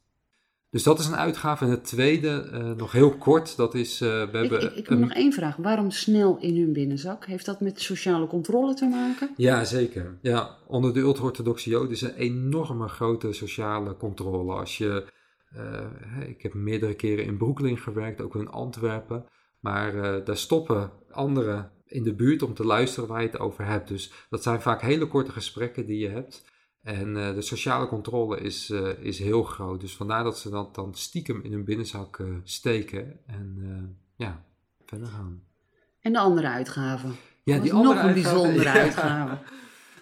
Dus 0.70 0.82
dat 0.82 0.98
is 0.98 1.06
een 1.06 1.16
uitgave. 1.16 1.64
En 1.64 1.70
het 1.70 1.84
tweede, 1.84 2.50
uh, 2.52 2.70
nog 2.70 2.92
heel 2.92 3.16
kort, 3.16 3.56
dat 3.56 3.74
is... 3.74 4.00
Uh, 4.00 4.08
we 4.08 4.38
hebben 4.38 4.62
ik, 4.62 4.70
ik, 4.70 4.76
ik 4.76 4.88
heb 4.88 4.98
nog 4.98 5.12
één 5.12 5.32
vraag. 5.32 5.56
Waarom 5.56 5.90
snel 5.90 6.38
in 6.40 6.56
hun 6.56 6.72
binnenzak? 6.72 7.26
Heeft 7.26 7.46
dat 7.46 7.60
met 7.60 7.80
sociale 7.80 8.26
controle 8.26 8.74
te 8.74 8.86
maken? 8.86 9.30
Ja, 9.36 9.64
zeker. 9.64 10.18
Ja, 10.22 10.56
onder 10.66 10.94
de 10.94 11.00
ultra-orthodoxe 11.00 11.70
Joden 11.70 11.90
is 11.90 12.00
een 12.00 12.14
enorme 12.14 12.88
grote 12.88 13.32
sociale 13.32 13.96
controle. 13.96 14.52
Als 14.52 14.78
je... 14.78 15.06
Uh, 15.56 16.28
ik 16.28 16.42
heb 16.42 16.54
meerdere 16.54 16.94
keren 16.94 17.24
in 17.24 17.36
Brooklyn 17.36 17.78
gewerkt, 17.78 18.20
ook 18.20 18.34
in 18.34 18.50
Antwerpen. 18.50 19.24
Maar 19.60 20.24
daar 20.24 20.36
stoppen 20.36 20.90
anderen 21.10 21.70
in 21.86 22.02
de 22.02 22.14
buurt 22.14 22.42
om 22.42 22.54
te 22.54 22.64
luisteren 22.64 23.08
waar 23.08 23.22
je 23.22 23.26
het 23.26 23.38
over 23.38 23.66
hebt. 23.66 23.88
Dus 23.88 24.12
dat 24.28 24.42
zijn 24.42 24.60
vaak 24.60 24.80
hele 24.80 25.06
korte 25.06 25.32
gesprekken 25.32 25.86
die 25.86 25.98
je 25.98 26.08
hebt. 26.08 26.44
En 26.82 27.16
uh, 27.16 27.34
de 27.34 27.42
sociale 27.42 27.87
controle 27.87 28.40
is, 28.40 28.70
uh, 28.70 28.88
is 28.99 29.18
heel 29.18 29.42
groot. 29.42 29.80
Dus 29.80 29.96
vandaar 29.96 30.25
dat 30.25 30.38
ze 30.38 30.50
dat 30.50 30.75
dan 30.75 30.94
stiekem 30.94 31.42
in 31.42 31.52
hun 31.52 31.64
binnenzak 31.64 32.18
uh, 32.18 32.37
steken 32.42 33.20
en 33.26 33.99
ja, 34.16 34.44
verder 34.87 35.08
gaan. 35.08 35.42
En 36.00 36.12
de 36.12 36.18
andere 36.18 36.49
uitgaven? 36.49 37.16
Ja, 37.42 37.58
die 37.58 37.72
andere 37.72 37.94
nog 37.94 38.04
een 38.04 38.22
bijzondere 38.22 38.70
uitgave. 38.84 39.38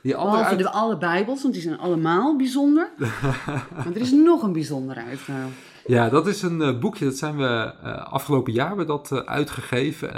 Die 0.03 0.17
andere 0.17 0.45
uit... 0.45 0.59
de 0.59 0.71
alle 0.71 0.99
Bijbels, 0.99 1.43
want 1.43 1.55
die 1.55 1.63
zijn 1.63 1.79
allemaal 1.79 2.37
bijzonder. 2.37 2.91
maar 3.77 3.93
er 3.95 4.01
is 4.01 4.13
nog 4.13 4.43
een 4.43 4.53
bijzondere 4.53 5.01
uitgave. 5.01 5.53
Ja, 5.87 6.09
dat 6.09 6.27
is 6.27 6.43
een 6.43 6.81
boekje, 6.81 7.05
dat 7.05 7.17
zijn 7.17 7.37
we 7.37 7.75
afgelopen 8.05 8.53
jaar 8.53 8.69
hebben 8.69 8.87
dat 8.87 9.27
uitgegeven. 9.27 10.13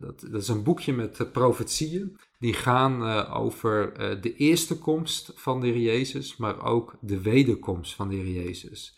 Dat, 0.00 0.24
dat, 0.30 0.42
is 0.42 0.48
een 0.48 0.62
boekje 0.62 0.92
met 0.92 1.32
profetieën. 1.32 2.18
Die 2.38 2.54
gaan 2.54 3.26
over 3.28 3.92
de 4.20 4.36
eerste 4.36 4.78
komst 4.78 5.32
van 5.34 5.60
de 5.60 5.66
Heer 5.66 5.80
Jezus, 5.80 6.36
maar 6.36 6.62
ook 6.62 6.94
de 7.00 7.20
wederkomst 7.20 7.94
van 7.94 8.08
de 8.08 8.14
Heer 8.14 8.44
Jezus. 8.44 8.96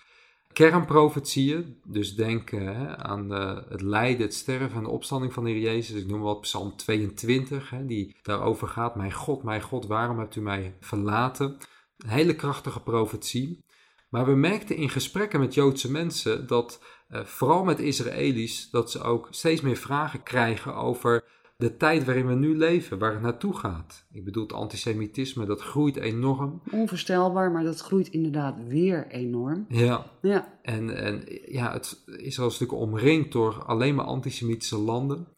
Kernprofetieën, 0.57 1.81
dus 1.85 2.15
denk 2.15 2.51
uh, 2.51 2.93
aan 2.93 3.31
het 3.69 3.81
lijden, 3.81 4.27
het 4.27 4.35
sterven 4.35 4.77
en 4.77 4.83
de 4.83 4.89
opstanding 4.89 5.33
van 5.33 5.45
de 5.45 5.51
Heer 5.51 5.61
Jezus. 5.61 6.01
Ik 6.01 6.07
noem 6.07 6.21
wat 6.21 6.41
Psalm 6.41 6.77
22, 6.77 7.71
hè, 7.71 7.87
die 7.87 8.17
daarover 8.23 8.69
gaat. 8.69 8.97
Mijn 8.97 9.13
God, 9.13 9.43
mijn 9.43 9.63
God, 9.63 9.87
waarom 9.87 10.19
hebt 10.19 10.37
u 10.37 10.41
mij 10.41 10.77
verlaten? 10.81 11.57
Een 11.99 12.09
hele 12.09 12.37
krachtige 12.37 12.81
profetie. 12.81 13.65
Maar 14.09 14.27
we 14.27 14.35
merkten 14.35 14.77
in 14.77 14.91
gesprekken 14.91 15.41
met 15.41 15.55
Joodse 15.55 15.91
mensen 15.91 16.47
dat, 16.47 16.83
vooral 17.11 17.65
met 17.65 17.79
Israëli's, 17.79 18.71
dat 18.71 18.91
ze 18.91 19.03
ook 19.03 19.29
steeds 19.31 19.61
meer 19.61 19.77
vragen 19.77 20.23
krijgen 20.23 20.75
over 20.75 21.25
de 21.57 21.77
tijd 21.77 22.05
waarin 22.05 22.27
we 22.27 22.35
nu 22.35 22.57
leven, 22.57 22.99
waar 22.99 23.13
het 23.13 23.23
naartoe 23.23 23.57
gaat. 23.57 24.07
Ik 24.13 24.25
bedoel, 24.25 24.43
het 24.43 24.53
antisemitisme, 24.53 25.47
dat 25.47 25.61
groeit 25.61 25.97
enorm. 25.97 26.63
Onvoorstelbaar, 26.71 27.51
maar 27.51 27.65
dat 27.65 27.81
groeit 27.81 28.09
inderdaad 28.09 28.57
weer 28.69 29.07
enorm. 29.07 29.65
Ja. 29.69 30.11
Ja. 30.23 30.59
En, 30.63 30.97
en 30.97 31.23
ja, 31.47 31.73
het 31.73 32.05
is 32.07 32.39
al 32.39 32.45
een 32.45 32.51
stuk 32.51 32.73
omringd 32.73 33.33
door 33.33 33.65
alleen 33.65 33.95
maar 33.95 34.05
antisemitische 34.05 34.79
landen. 34.79 35.29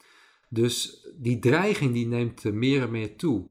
Dus 0.49 1.07
die 1.19 1.39
dreiging 1.39 1.93
die 1.93 2.07
neemt 2.07 2.53
meer 2.53 2.83
en 2.83 2.91
meer 2.91 3.17
toe. 3.17 3.49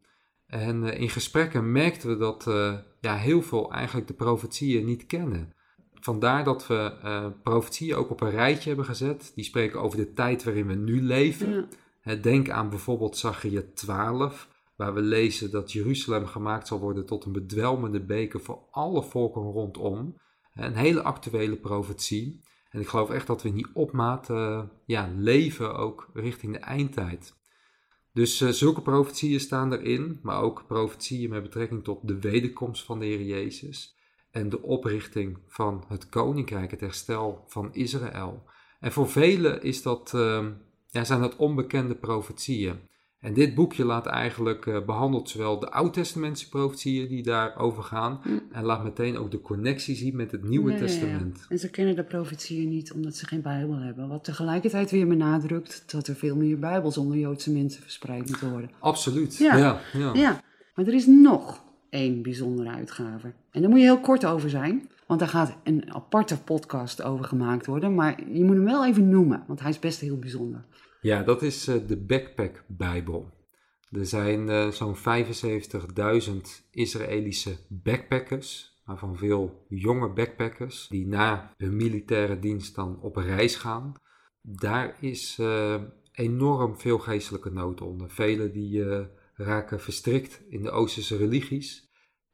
En 0.48 0.84
uh, 0.84 1.00
in 1.00 1.10
gesprekken 1.10 1.72
merkten 1.72 2.10
we 2.10 2.18
dat 2.18 2.46
uh, 2.48 2.74
ja, 3.02 3.16
heel 3.16 3.42
veel 3.42 3.72
eigenlijk 3.72 4.08
de 4.08 4.14
profetieën 4.14 4.86
niet 4.86 5.06
kennen. 5.06 5.54
Vandaar 5.94 6.44
dat 6.44 6.68
we 6.68 6.94
uh, 7.04 7.26
profetieën 7.44 7.96
ook 7.96 8.10
op 8.10 8.22
een 8.22 8.30
rijtje 8.30 8.68
hebben 8.68 8.86
gezet. 8.86 9.32
Die 9.36 9.44
spreken 9.44 9.82
over 9.82 9.98
de 9.98 10.14
tijd 10.14 10.44
waarin 10.44 10.68
we 10.68 10.76
nu 10.76 11.02
leven. 11.02 11.54
Ja. 11.54 11.68
Denk 12.16 12.50
aan 12.50 12.70
bijvoorbeeld 12.70 13.18
Zachariah 13.18 13.64
12, 13.74 14.50
waar 14.76 14.94
we 14.94 15.02
lezen 15.02 15.52
dat 15.52 15.72
Jeruzalem 15.72 16.26
gemaakt 16.26 16.68
zal 16.68 16.80
worden 16.80 17.06
tot 17.06 17.26
een 17.26 17.32
bedwelmende 17.32 18.06
beker 18.06 18.40
voor 18.40 18.60
alle 18.72 19.04
volken 19.04 19.42
rondom. 19.42 20.18
Een 20.54 20.76
hele 20.76 21.02
actuele 21.02 21.58
profetie. 21.58 22.42
En 22.70 22.80
ik 22.80 22.88
geloof 22.88 23.10
echt 23.10 23.28
dat 23.28 23.42
we 23.42 23.50
in 23.50 23.56
die 23.56 23.68
opmaat 23.74 24.30
uh, 24.30 24.64
ja, 24.86 25.14
leven 25.16 25.76
ook 25.76 26.10
richting 26.14 26.54
de 26.54 26.60
eindtijd. 26.60 27.36
Dus 28.14 28.42
uh, 28.42 28.50
zulke 28.50 28.82
profetieën 28.82 29.40
staan 29.40 29.74
erin, 29.74 30.20
maar 30.22 30.42
ook 30.42 30.64
profetieën 30.68 31.30
met 31.30 31.44
betrekking 31.44 31.84
tot 31.84 32.08
de 32.08 32.20
wederkomst 32.20 32.84
van 32.84 33.00
de 33.00 33.06
Heer 33.06 33.22
Jezus 33.22 33.96
en 34.32 34.50
de 34.50 34.62
oprichting 34.62 35.38
van 35.48 35.84
het 35.88 36.10
koninkrijk, 36.10 36.72
het 36.72 36.80
herstel 36.80 37.44
van 37.48 37.74
Israël. 37.74 38.44
En 38.80 38.92
voor 38.92 39.10
velen 39.10 39.62
is 39.64 39.82
dat 39.82 40.12
uh, 40.16 40.46
ja, 40.90 41.04
zijn 41.04 41.22
dat 41.22 41.36
onbekende 41.36 41.96
profetieën. 41.96 42.76
En 43.18 43.34
dit 43.34 43.56
boekje 43.56 43.86
laat 43.86 44.06
eigenlijk 44.06 44.66
uh, 44.66 44.86
behandelt 44.86 45.30
zowel 45.30 45.60
de 45.60 45.72
Oud-testamentse 45.72 46.50
profetieën 46.50 47.08
die 47.08 47.24
daarover 47.24 47.84
gaan, 47.84 48.20
Mm. 48.24 48.42
en 48.52 48.64
laat 48.64 48.84
meteen 48.84 49.18
ook 49.18 49.32
de 49.32 49.42
connectie 49.42 49.96
zien 49.96 50.16
met 50.16 50.32
het 50.32 50.44
Nieuwe 50.44 50.72
Ja, 50.72 50.76
ja, 50.76 50.82
ja. 50.82 50.88
Testament. 50.88 51.46
En 51.50 51.60
ze 51.60 51.70
kennen 51.70 51.96
de 51.96 52.04
profetieën 52.04 52.70
niet 52.70 52.92
omdat 52.92 53.16
ze 53.16 53.28
geen 53.28 53.42
Bijbel 53.42 53.76
hebben. 53.78 54.08
Wat 54.08 54.24
tegelijkertijd 54.24 54.92
weer 54.92 55.08
benadrukt 55.08 55.84
dat 55.92 56.08
er 56.08 56.16
veel 56.16 56.36
meer 56.36 56.60
Bijbels 56.60 56.98
onder 56.98 57.18
Joodse 57.18 57.52
mensen 57.52 57.82
verspreid 57.82 58.28
moeten 58.30 58.50
worden. 58.52 58.70
Absoluut. 58.80 59.38
Ja. 59.38 59.58
Ja, 59.58 59.80
ja. 59.94 60.14
Ja, 60.14 60.42
maar 60.76 60.88
er 60.88 60.94
is 60.94 61.06
nog 61.06 61.64
één 61.90 62.22
bijzondere 62.22 62.70
uitgave. 62.70 63.34
En 63.52 63.62
daar 63.62 63.70
moet 63.70 63.80
je 63.80 63.86
heel 63.86 64.00
kort 64.00 64.26
over 64.26 64.50
zijn, 64.50 64.90
want 65.08 65.20
daar 65.20 65.30
gaat 65.30 65.58
een 65.64 65.94
aparte 65.94 66.42
podcast 66.42 67.02
over 67.02 67.26
gemaakt 67.26 67.66
worden. 67.66 67.96
Maar 67.96 68.24
je 68.32 68.44
moet 68.44 68.56
hem 68.56 68.66
wel 68.66 68.86
even 68.86 69.10
noemen, 69.10 69.44
want 69.48 69.60
hij 69.60 69.70
is 69.70 69.80
best 69.80 70.00
heel 70.00 70.18
bijzonder. 70.20 70.64
Ja, 71.08 71.24
dat 71.24 71.42
is 71.42 71.68
eh, 71.68 71.76
de 71.88 71.98
Backpack 71.98 72.64
Bijbel. 72.68 73.30
Er 73.90 74.06
zijn 74.06 74.50
eh, 74.50 74.68
zo'n 74.68 74.96
75.000 74.96 76.34
Israëlische 76.72 77.58
backpackers, 77.70 78.82
waarvan 78.86 79.18
veel 79.18 79.66
jonge 79.70 80.14
backpackers, 80.14 80.88
die 80.88 81.08
na 81.08 81.54
hun 81.58 81.76
militaire 81.76 82.40
dienst 82.40 82.76
dan 82.76 83.02
op 83.02 83.16
reis 83.16 83.56
gaan. 83.56 83.94
Daar 84.42 84.98
is 85.04 85.38
eh, 85.40 85.82
enorm 86.12 86.80
veel 86.80 87.00
geestelijke 87.00 87.52
nood 87.52 87.82
onder. 87.82 88.10
Velen 88.10 88.52
die 88.52 88.84
raken 89.34 89.80
verstrikt 89.80 90.42
in 90.50 90.62
de 90.62 90.72
Oosterse 90.72 91.18
religies. 91.18 91.87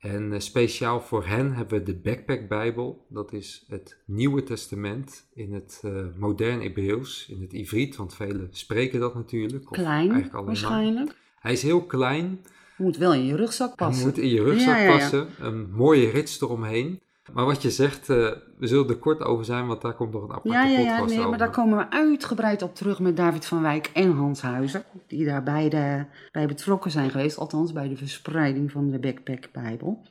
En 0.04 0.34
eh, 0.34 0.40
speciaal 0.40 1.02
voor 1.02 1.26
hen 1.26 1.54
hebben 1.54 1.78
we 1.80 1.84
de 1.86 1.96
Backpack 1.96 2.48
Bijbel. 2.48 3.06
Dat 3.10 3.34
is 3.34 3.66
het 3.68 3.98
Nieuwe 4.06 4.44
Testament 4.44 5.26
in 5.34 5.54
het 5.54 5.82
eh 5.84 5.92
modern 6.18 6.62
Hebreeuws, 6.62 7.28
in 7.30 7.42
het 7.42 7.54
Ivriet, 7.54 7.96
want 7.96 8.16
velen 8.16 8.48
spreken 8.52 9.00
dat 9.00 9.16
natuurlijk. 9.16 9.66
Klein, 9.66 10.30
waarschijnlijk. 10.32 11.16
Hij 11.40 11.52
is 11.52 11.62
heel 11.64 11.86
klein, 11.86 12.40
Moet 12.78 12.98
wel 12.98 13.14
in 13.14 13.26
je 13.26 13.36
rugzak 13.36 13.68
hij 13.68 13.88
passen. 13.88 14.06
moet 14.06 14.18
in 14.18 14.30
je 14.30 14.44
rugzak 14.44 14.76
Ja, 14.76 14.78
ja, 14.78 14.90
ja. 14.90 14.98
passen, 14.98 15.28
een 15.40 15.72
mooie 15.72 16.10
rits 16.10 16.42
eromheen. 16.42 17.02
Maar 17.32 17.46
wat 17.46 17.62
je 17.62 17.72
zegt, 17.72 18.10
eh, 18.10 18.32
we 18.58 18.68
zullen 18.68 18.90
er 18.90 18.98
kort 18.98 19.22
over 19.22 19.46
zijn, 19.46 19.68
want 19.68 19.82
daar 19.82 19.96
komt 19.96 20.14
nog 20.14 20.24
een 20.24 20.30
aparte 20.30 20.50
Ja, 20.50 20.64
ja, 20.64 20.80
ja, 20.80 21.06
nee, 21.06 21.18
over. 21.18 21.30
maar 21.30 21.38
daar 21.38 21.50
komen 21.50 21.78
we 21.78 21.90
uitgebreid 21.90 22.62
op 22.62 22.76
terug 22.76 23.00
met 23.00 23.18
David 23.18 23.46
van 23.46 23.62
Wijk 23.62 23.90
en 23.94 24.12
Hans 24.12 24.42
Huizen. 24.42 24.84
Die 25.08 25.26
daar 25.26 25.44
beide 25.44 26.08
bij 26.32 26.48
betrokken 26.48 26.92
zijn 26.92 27.10
geweest, 27.10 27.38
althans 27.38 27.72
bij 27.72 27.88
de 27.88 27.98
verspreiding 27.98 28.72
van 28.72 28.90
de 28.90 29.00
Backpack 29.00 29.50
Bijbel. 29.52 30.08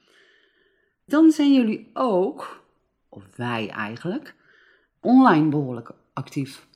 Dan 1.07 1.31
zijn 1.31 1.55
jullie 1.55 1.91
ook, 1.93 2.63
of 3.09 3.25
wij 3.37 3.69
eigenlijk, 3.69 4.35
online 5.01 5.49
behoorlijk 5.49 5.91
actief. 6.13 6.67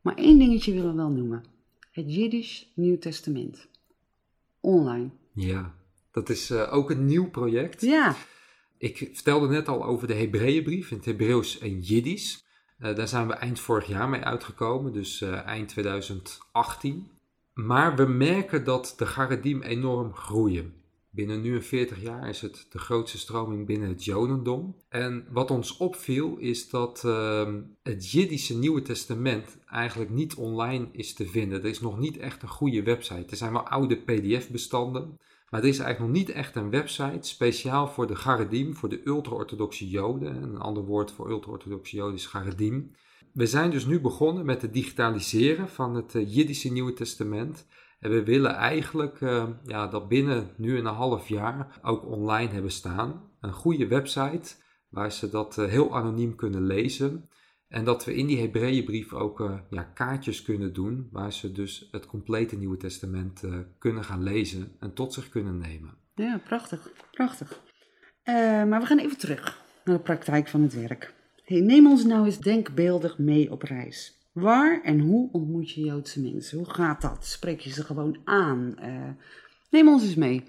Maar 0.00 0.14
één 0.14 0.38
dingetje 0.38 0.72
willen 0.72 0.90
we 0.90 0.96
wel 0.96 1.10
noemen. 1.10 1.44
Het 1.90 2.14
Jiddisch 2.14 2.72
Nieuw 2.74 2.98
Testament. 2.98 3.68
Online. 4.60 5.10
Ja, 5.32 5.74
dat 6.10 6.28
is 6.28 6.50
eh, 6.50 6.72
ook 6.74 6.90
een 6.90 7.04
nieuw 7.06 7.30
project. 7.30 7.80
Ja, 7.80 8.14
Ik 8.82 9.10
vertelde 9.12 9.48
net 9.48 9.68
al 9.68 9.84
over 9.84 10.06
de 10.06 10.14
Hebreeënbrief 10.14 10.90
in 10.90 10.96
het 10.96 11.06
Hebreeuws 11.06 11.58
en 11.58 11.80
Jiddisch. 11.80 12.44
Eh, 12.78 12.94
daar 12.94 13.08
zijn 13.08 13.26
we 13.26 13.32
eind 13.32 13.60
vorig 13.60 13.86
jaar 13.86 14.08
mee 14.08 14.20
uitgekomen, 14.20 14.92
dus 14.92 15.20
eh, 15.20 15.46
eind 15.46 15.68
2018. 15.68 17.10
Maar 17.54 17.96
we 17.96 18.06
merken 18.06 18.64
dat 18.64 18.94
de 18.96 19.06
Garedim 19.06 19.62
enorm 19.62 20.14
groeien. 20.14 20.74
Binnen 21.10 21.40
nu 21.40 21.54
en 21.54 21.62
40 21.62 22.02
jaar 22.02 22.28
is 22.28 22.40
het 22.40 22.66
de 22.70 22.78
grootste 22.78 23.18
stroming 23.18 23.66
binnen 23.66 23.88
het 23.88 24.04
Jodendom. 24.04 24.76
En 24.88 25.26
wat 25.30 25.50
ons 25.50 25.76
opviel 25.76 26.36
is 26.36 26.70
dat 26.70 27.02
ehm, 27.04 27.60
het 27.82 28.10
Jiddische 28.10 28.58
Nieuwe 28.58 28.82
Testament 28.82 29.58
eigenlijk 29.66 30.10
niet 30.10 30.34
online 30.34 30.88
is 30.92 31.14
te 31.14 31.26
vinden. 31.26 31.62
Er 31.62 31.68
is 31.68 31.80
nog 31.80 31.98
niet 31.98 32.16
echt 32.16 32.42
een 32.42 32.48
goede 32.48 32.82
website. 32.82 33.30
Er 33.30 33.36
zijn 33.36 33.52
wel 33.52 33.68
oude 33.68 33.96
PDF-bestanden. 33.96 35.18
Maar 35.52 35.62
er 35.62 35.68
is 35.68 35.78
eigenlijk 35.78 36.12
nog 36.12 36.22
niet 36.22 36.36
echt 36.36 36.56
een 36.56 36.70
website 36.70 37.28
speciaal 37.28 37.88
voor 37.88 38.06
de 38.06 38.16
Garedim, 38.16 38.74
voor 38.74 38.88
de 38.88 39.00
ultra-orthodoxe 39.04 39.88
Joden. 39.88 40.42
Een 40.42 40.58
ander 40.58 40.84
woord 40.84 41.10
voor 41.10 41.30
ultra-orthodoxe 41.30 41.96
Joden 41.96 42.14
is 42.14 42.26
Garedim. 42.26 42.90
We 43.32 43.46
zijn 43.46 43.70
dus 43.70 43.86
nu 43.86 44.00
begonnen 44.00 44.44
met 44.44 44.62
het 44.62 44.72
digitaliseren 44.72 45.68
van 45.68 45.94
het 45.94 46.14
eh, 46.14 46.34
Jiddische 46.34 46.72
Nieuwe 46.72 46.92
Testament. 46.92 47.66
En 48.00 48.10
we 48.10 48.22
willen 48.22 48.54
eigenlijk 48.54 49.20
eh, 49.20 49.48
ja, 49.66 49.86
dat 49.86 50.08
binnen 50.08 50.50
nu 50.56 50.78
en 50.78 50.86
een 50.86 50.94
half 50.94 51.28
jaar 51.28 51.78
ook 51.82 52.06
online 52.06 52.52
hebben 52.52 52.72
staan. 52.72 53.30
Een 53.40 53.52
goede 53.52 53.86
website 53.86 54.54
waar 54.88 55.12
ze 55.12 55.30
dat 55.30 55.58
eh, 55.58 55.66
heel 55.66 55.96
anoniem 55.96 56.34
kunnen 56.34 56.66
lezen. 56.66 57.28
En 57.72 57.84
dat 57.84 58.04
we 58.04 58.14
in 58.14 58.26
die 58.26 58.40
Hebreeënbrief 58.40 59.12
ook 59.12 59.40
eh, 59.40 59.58
ja, 59.70 59.82
kaartjes 59.82 60.42
kunnen 60.42 60.72
doen 60.72 61.08
waar 61.12 61.32
ze 61.32 61.52
dus 61.52 61.88
het 61.90 62.06
complete 62.06 62.56
Nieuwe 62.56 62.76
Testament 62.76 63.42
eh, 63.42 63.58
kunnen 63.78 64.04
gaan 64.04 64.22
lezen 64.22 64.72
en 64.80 64.94
tot 64.94 65.12
zich 65.12 65.28
kunnen 65.28 65.58
nemen. 65.58 65.94
ja 66.14 66.40
prachtig. 66.44 66.90
Prachtig. 67.10 67.60
Eh, 68.22 68.34
maar 68.64 68.80
we 68.80 68.86
gaan 68.86 68.98
even 68.98 69.18
terug 69.18 69.64
naar 69.84 69.96
de 69.96 70.02
praktijk 70.02 70.48
van 70.48 70.62
het 70.62 70.74
werk. 70.74 71.14
Hey, 71.44 71.60
neem 71.60 71.86
ons 71.86 72.04
nou 72.04 72.24
eens 72.24 72.38
denkbeeldig 72.38 73.18
mee 73.18 73.50
op 73.50 73.62
reis. 73.62 74.28
Waar 74.32 74.82
en 74.82 75.00
hoe 75.00 75.28
ontmoet 75.32 75.70
je 75.70 75.80
Joodse 75.80 76.20
mensen? 76.20 76.58
Hoe 76.58 76.70
gaat 76.70 77.00
dat? 77.00 77.26
Spreek 77.26 77.60
je 77.60 77.70
ze 77.70 77.84
gewoon 77.84 78.20
aan? 78.24 78.74
Neem 79.70 79.88
ons 79.88 80.02
eens 80.02 80.14
mee. 80.14 80.44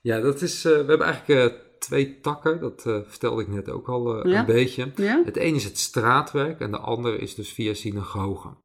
Ja, 0.00 0.20
dat 0.20 0.42
is, 0.42 0.62
we 0.62 0.84
hebben 0.86 1.06
eigenlijk 1.06 1.63
twee 1.84 2.20
takken, 2.20 2.60
dat 2.60 2.86
eh, 2.86 2.98
vertelde 3.06 3.42
ik 3.42 3.48
net 3.48 3.70
ook 3.70 3.88
al 3.88 4.22
eh, 4.22 4.30
Ja. 4.30 4.38
een 4.40 4.46
beetje. 4.46 4.92
Ja? 4.96 5.22
Het 5.24 5.36
ene 5.36 5.56
is 5.56 5.64
het 5.64 5.78
straatwerk 5.78 6.60
en 6.60 6.70
de 6.70 6.78
andere 6.78 7.16
is 7.18 7.34
dus 7.34 7.52
via 7.52 7.74
synagogen. 7.74 8.62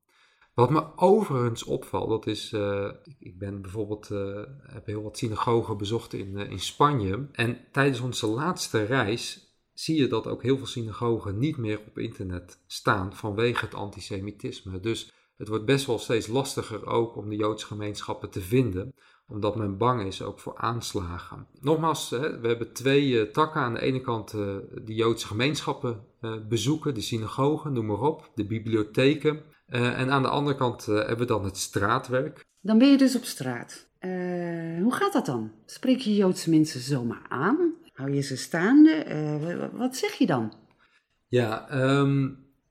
Wat 0.54 0.70
me 0.70 0.84
overigens 0.96 1.64
opvalt, 1.64 2.10
dat 2.10 2.28
is, 2.28 2.54
eh, 2.54 2.92
ik 3.20 3.40
ben 3.40 3.62
bijvoorbeeld, 3.62 4.08
heb 4.62 4.86
heel 4.86 5.04
wat 5.04 5.18
synagogen 5.18 5.78
bezocht 5.78 6.14
in, 6.14 6.38
in 6.38 6.60
Spanje. 6.60 7.28
En 7.32 7.58
tijdens 7.72 8.00
onze 8.00 8.28
laatste 8.28 8.84
reis 8.84 9.48
zie 9.74 9.96
je 10.02 10.08
dat 10.08 10.28
ook 10.28 10.44
heel 10.44 10.58
veel 10.58 10.66
synagogen 10.66 11.38
niet 11.38 11.58
meer 11.58 11.80
op 11.88 11.98
internet 11.98 12.64
staan 12.68 13.16
vanwege 13.16 13.66
het 13.66 13.74
antisemitisme. 13.74 14.80
Dus 14.80 15.12
het 15.38 15.48
wordt 15.48 15.66
best 15.66 15.86
wel 15.86 16.00
steeds 16.00 16.28
lastiger 16.28 16.86
ook 16.86 17.16
om 17.16 17.30
de 17.30 17.36
Joodse 17.36 17.66
gemeenschappen 17.66 18.30
te 18.30 18.42
vinden 18.42 18.94
omdat 19.30 19.56
men 19.56 19.78
bang 19.78 20.06
is 20.06 20.22
ook 20.22 20.40
voor 20.40 20.58
aanslagen. 20.58 21.48
Nogmaals, 21.62 22.10
we 22.10 22.48
hebben 22.48 22.74
twee 22.74 23.20
eh, 23.20 23.32
takken. 23.32 23.62
Aan 23.62 23.74
de 23.74 23.82
ene 23.82 24.02
kant 24.02 24.34
eh, 24.34 24.56
de 24.86 24.94
Joodse 24.94 25.28
gemeenschappen 25.28 26.04
eh, 26.22 26.34
bezoeken, 26.50 26.94
de 26.94 27.02
synagogen, 27.02 27.74
noem 27.74 27.86
maar 27.86 28.02
op, 28.02 28.32
de 28.36 28.46
bibliotheken. 28.46 29.42
En 29.68 30.12
aan 30.12 30.22
de 30.22 30.30
andere 30.30 30.58
kant 30.58 30.86
hebben 30.86 31.18
we 31.18 31.26
dan 31.26 31.44
het 31.44 31.58
straatwerk. 31.58 32.46
Dan 32.62 32.78
ben 32.78 32.92
je 32.92 32.98
dus 32.98 33.16
op 33.16 33.24
straat. 33.24 33.88
Hoe 34.82 34.94
gaat 34.94 35.14
dat 35.14 35.26
dan? 35.26 35.52
Spreek 35.66 36.00
je 36.00 36.16
Joodse 36.16 36.50
mensen 36.50 36.80
zomaar 36.80 37.26
aan? 37.28 37.74
Hou 37.94 38.14
je 38.14 38.22
ze 38.22 38.38
staande? 38.38 39.70
Wat 39.74 39.96
zeg 39.96 40.14
je 40.14 40.26
dan? 40.26 40.54
Ja, 41.28 41.70
ehm, 41.70 42.30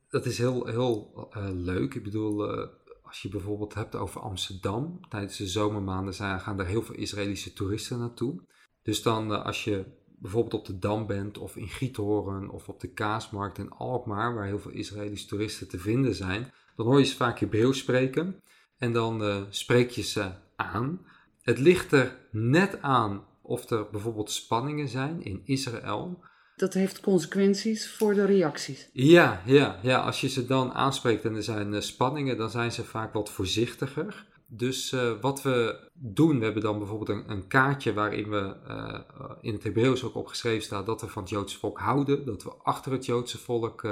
dat 0.09 0.27
is 0.27 0.39
heel, 0.39 0.67
heel 0.67 1.13
uh, 1.37 1.49
leuk. 1.53 1.95
Ik 1.95 2.03
bedoel, 2.03 2.69
als 3.09 3.23
je 3.23 3.29
bijvoorbeeld 3.29 3.75
hebt 3.75 3.95
over 3.95 4.21
Amsterdam, 4.21 5.01
tijdens 5.09 5.37
de 5.37 5.47
zomermaanden 5.47 6.15
gaan 6.15 6.59
er 6.59 6.67
heel 6.67 6.83
veel 6.83 6.95
Israëlische 6.95 7.53
toeristen 7.53 7.99
naartoe. 7.99 8.43
Dus 8.83 9.03
dan 9.03 9.45
als 9.45 9.65
je 9.65 9.85
bijvoorbeeld 10.19 10.55
op 10.55 10.67
de 10.67 10.79
Dam 10.79 11.07
bent 11.07 11.39
of 11.39 11.57
in 11.57 11.69
Giethoorn 11.69 12.51
of 12.51 12.69
op 12.69 12.81
de 12.81 12.93
Kaasmarkt 12.93 13.59
in 13.59 13.71
Alkmaar, 13.71 14.35
waar 14.35 14.47
heel 14.47 14.59
veel 14.59 14.71
Israëlische 14.71 15.27
toeristen 15.27 15.69
te 15.69 15.79
vinden 15.79 16.15
zijn, 16.15 16.53
dan 16.77 16.87
hoor 16.87 16.99
je 16.99 17.05
ze 17.05 17.17
vaak 17.17 17.39
Hebreeuws 17.39 17.79
spreken 17.79 18.43
en 18.79 18.93
dan 18.93 19.23
uh, 19.23 19.43
spreek 19.49 19.91
je 19.91 20.03
ze 20.03 20.33
aan. 20.57 21.07
Het 21.43 21.59
ligt 21.59 21.93
er 21.93 22.19
net 22.31 22.83
aan 22.83 23.25
of 23.43 23.71
er 23.71 23.91
bijvoorbeeld 23.91 24.31
spanningen 24.31 24.89
zijn 24.89 25.23
in 25.23 25.41
Israël. 25.45 26.25
Dat 26.59 26.75
heeft 26.75 27.01
consequenties 27.01 27.91
voor 27.91 28.15
de 28.15 28.25
reacties. 28.25 28.89
Ja, 28.93 29.43
ja, 29.47 29.79
ja. 29.83 29.99
als 29.99 30.21
je 30.21 30.29
ze 30.29 30.47
dan 30.47 30.73
aanspreekt 30.73 31.25
en 31.25 31.35
er 31.35 31.43
zijn 31.43 31.73
uh, 31.73 31.81
spanningen, 31.81 32.37
dan 32.37 32.51
zijn 32.51 32.73
ze 32.73 32.85
vaak 32.85 33.13
wat 33.13 33.31
voorzichtiger. 33.31 34.27
Dus 34.47 34.93
uh, 34.93 35.13
wat 35.21 35.43
we 35.43 35.89
doen, 35.93 36.39
we 36.39 36.45
hebben 36.45 36.63
dan 36.63 36.79
bijvoorbeeld 36.79 37.25
een, 37.29 37.47
kaartje 37.47 37.93
waarin 37.93 38.31
we 38.31 38.57
uh, 38.69 39.31
in 39.41 39.53
het 39.53 39.63
Hebreeuws 39.63 40.05
ook 40.05 40.15
opgeschreven 40.15 40.63
staat 40.63 40.87
dat 40.87 41.01
we 41.01 41.07
van 41.07 41.23
het 41.23 41.31
Joodse 41.31 41.59
volk 41.59 41.79
houden, 41.79 42.25
dat 42.25 42.43
we 42.43 42.53
achter 42.63 42.93
het 42.93 43.07
Joodse 43.07 43.39
volk 43.39 43.87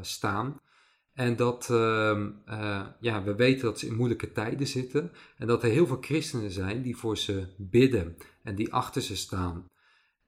staan. 0.00 0.60
En 1.14 1.36
dat 1.36 1.68
ehm, 1.70 2.30
ja, 3.00 3.22
we 3.22 3.34
weten 3.34 3.64
dat 3.64 3.78
ze 3.78 3.86
in 3.86 3.96
moeilijke 3.96 4.32
tijden 4.32 4.66
zitten 4.66 5.12
en 5.36 5.46
dat 5.46 5.62
er 5.62 5.70
heel 5.70 5.86
veel 5.86 5.98
christenen 6.00 6.50
zijn 6.50 6.82
die 6.82 6.96
voor 6.96 7.18
ze 7.18 7.46
bidden 7.56 8.16
en 8.42 8.54
die 8.54 8.72
achter 8.72 9.02
ze 9.02 9.16
staan. 9.16 9.69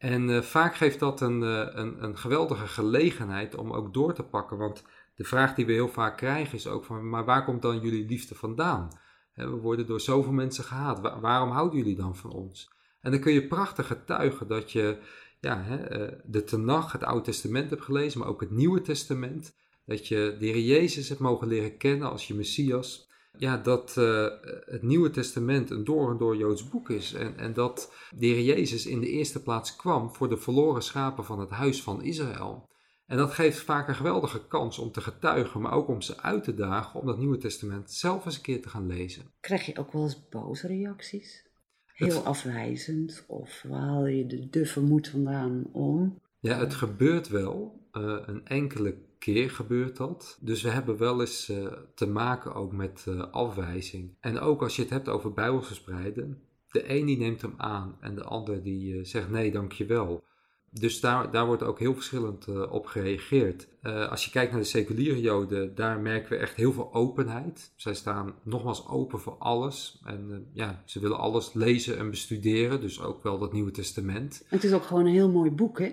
En 0.02 0.44
vaak 0.44 0.74
geeft 0.74 0.98
dat 0.98 1.20
een, 1.20 1.40
een, 1.80 2.04
een 2.04 2.18
geweldige 2.18 2.66
gelegenheid 2.66 3.54
om 3.54 3.72
ook 3.72 3.94
door 3.94 4.14
te 4.14 4.22
pakken, 4.22 4.56
want 4.58 4.84
de 5.14 5.24
vraag 5.24 5.54
die 5.54 5.66
we 5.66 5.72
heel 5.72 5.88
vaak 5.88 6.16
krijgen 6.16 6.54
is 6.54 6.66
ook 6.66 6.84
van, 6.84 7.08
maar 7.08 7.24
waar 7.24 7.44
komt 7.44 7.62
dan 7.62 7.80
jullie 7.80 8.06
liefde 8.06 8.34
vandaan? 8.34 8.88
We 9.34 9.46
worden 9.46 9.86
door 9.86 10.00
zoveel 10.00 10.32
mensen 10.32 10.64
gehaat. 10.64 11.00
waarom 11.20 11.50
houden 11.50 11.78
jullie 11.78 11.96
dan 11.96 12.16
van 12.16 12.30
ons? 12.30 12.70
En 13.00 13.10
dan 13.10 13.20
kun 13.20 13.32
je 13.32 13.46
prachtig 13.46 13.86
getuigen 13.86 14.48
dat 14.48 14.72
je 14.72 14.98
ja, 15.40 15.66
eh, 15.68 16.08
de 16.24 16.44
Tenach, 16.44 16.92
het 16.92 17.04
Oude 17.04 17.24
Testament 17.24 17.70
hebt 17.70 17.82
gelezen, 17.82 18.20
maar 18.20 18.28
ook 18.28 18.40
het 18.40 18.50
Nieuwe 18.50 18.80
Testament. 18.80 19.56
Dat 19.86 20.08
je 20.08 20.36
de 20.38 20.46
Heer 20.46 20.58
Jezus 20.60 21.08
hebt 21.08 21.20
mogen 21.20 21.48
leren 21.48 21.76
kennen 21.76 22.10
als 22.10 22.28
je 22.28 22.34
Messias. 22.34 23.10
Ja, 23.38 23.56
dat 23.56 23.94
uh, 23.98 24.26
het 24.64 24.82
Nieuwe 24.82 25.10
Testament 25.10 25.70
een 25.70 25.84
door 25.84 26.10
en 26.10 26.16
door 26.16 26.36
Joods 26.36 26.68
boek 26.68 26.90
is. 26.90 27.12
En, 27.12 27.38
en 27.38 27.52
dat 27.52 27.92
de 28.16 28.26
Heer 28.26 28.42
Jezus 28.42 28.86
in 28.86 29.00
de 29.00 29.08
eerste 29.08 29.42
plaats 29.42 29.76
kwam 29.76 30.14
voor 30.14 30.28
de 30.28 30.36
verloren 30.36 30.82
schapen 30.82 31.24
van 31.24 31.40
het 31.40 31.50
huis 31.50 31.82
van 31.82 32.02
Israël. 32.02 32.70
En 33.06 33.16
dat 33.16 33.30
geeft 33.30 33.60
vaak 33.60 33.88
een 33.88 33.94
geweldige 33.94 34.46
kans 34.46 34.78
om 34.78 34.92
te 34.92 35.00
getuigen, 35.00 35.60
maar 35.60 35.72
ook 35.72 35.88
om 35.88 36.00
ze 36.00 36.20
uit 36.20 36.44
te 36.44 36.54
dagen 36.54 37.00
om 37.00 37.06
dat 37.06 37.18
Nieuwe 37.18 37.38
Testament 37.38 37.90
zelf 37.90 38.24
eens 38.24 38.36
een 38.36 38.42
keer 38.42 38.62
te 38.62 38.68
gaan 38.68 38.86
lezen. 38.86 39.22
Krijg 39.40 39.66
je 39.66 39.78
ook 39.78 39.92
wel 39.92 40.02
eens 40.02 40.28
boze 40.28 40.66
reacties? 40.66 41.50
Heel 41.92 42.20
afwijzend? 42.20 43.24
Of 43.26 43.64
waar 43.68 43.80
haal 43.80 44.06
je 44.06 44.26
de 44.26 44.48
duffe 44.48 44.80
moed 44.80 45.08
vandaan 45.08 45.64
om? 45.72 46.20
Ja, 46.38 46.58
het 46.58 46.74
gebeurt 46.74 47.28
wel. 47.28 47.80
Uh, 47.92 48.22
een 48.26 48.46
enkele 48.46 48.96
keer 49.22 49.50
gebeurt 49.50 49.96
dat. 49.96 50.38
Dus 50.40 50.62
we 50.62 50.68
hebben 50.68 50.96
wel 50.96 51.20
eens 51.20 51.50
uh, 51.50 51.66
te 51.94 52.06
maken 52.06 52.54
ook 52.54 52.72
met 52.72 53.06
uh, 53.08 53.20
afwijzing. 53.30 54.16
En 54.20 54.38
ook 54.38 54.62
als 54.62 54.76
je 54.76 54.82
het 54.82 54.90
hebt 54.90 55.08
over 55.08 55.32
bijbelverspreiden. 55.32 56.42
De 56.70 56.90
een 56.90 57.06
die 57.06 57.18
neemt 57.18 57.42
hem 57.42 57.54
aan 57.56 57.96
en 58.00 58.14
de 58.14 58.24
ander 58.24 58.62
die 58.62 59.04
zegt 59.04 59.30
nee, 59.30 59.50
dankjewel. 59.50 60.24
Dus 60.70 61.00
daar, 61.00 61.30
daar 61.30 61.46
wordt 61.46 61.62
ook 61.62 61.78
heel 61.78 61.94
verschillend 61.94 62.68
op 62.68 62.86
gereageerd. 62.86 63.68
Als 63.82 64.24
je 64.24 64.30
kijkt 64.30 64.52
naar 64.52 64.60
de 64.60 64.66
seculiere 64.66 65.20
Joden, 65.20 65.74
daar 65.74 66.00
merken 66.00 66.30
we 66.30 66.36
echt 66.36 66.56
heel 66.56 66.72
veel 66.72 66.94
openheid. 66.94 67.72
Zij 67.76 67.94
staan 67.94 68.34
nogmaals 68.42 68.88
open 68.88 69.20
voor 69.20 69.36
alles. 69.38 70.02
En 70.04 70.50
ja, 70.52 70.82
ze 70.84 71.00
willen 71.00 71.18
alles 71.18 71.52
lezen 71.52 71.98
en 71.98 72.10
bestuderen, 72.10 72.80
dus 72.80 73.00
ook 73.00 73.22
wel 73.22 73.38
dat 73.38 73.52
Nieuwe 73.52 73.70
Testament. 73.70 74.44
Het 74.48 74.64
is 74.64 74.72
ook 74.72 74.84
gewoon 74.84 75.06
een 75.06 75.12
heel 75.12 75.30
mooi 75.30 75.50
boek, 75.50 75.78
hè? 75.78 75.92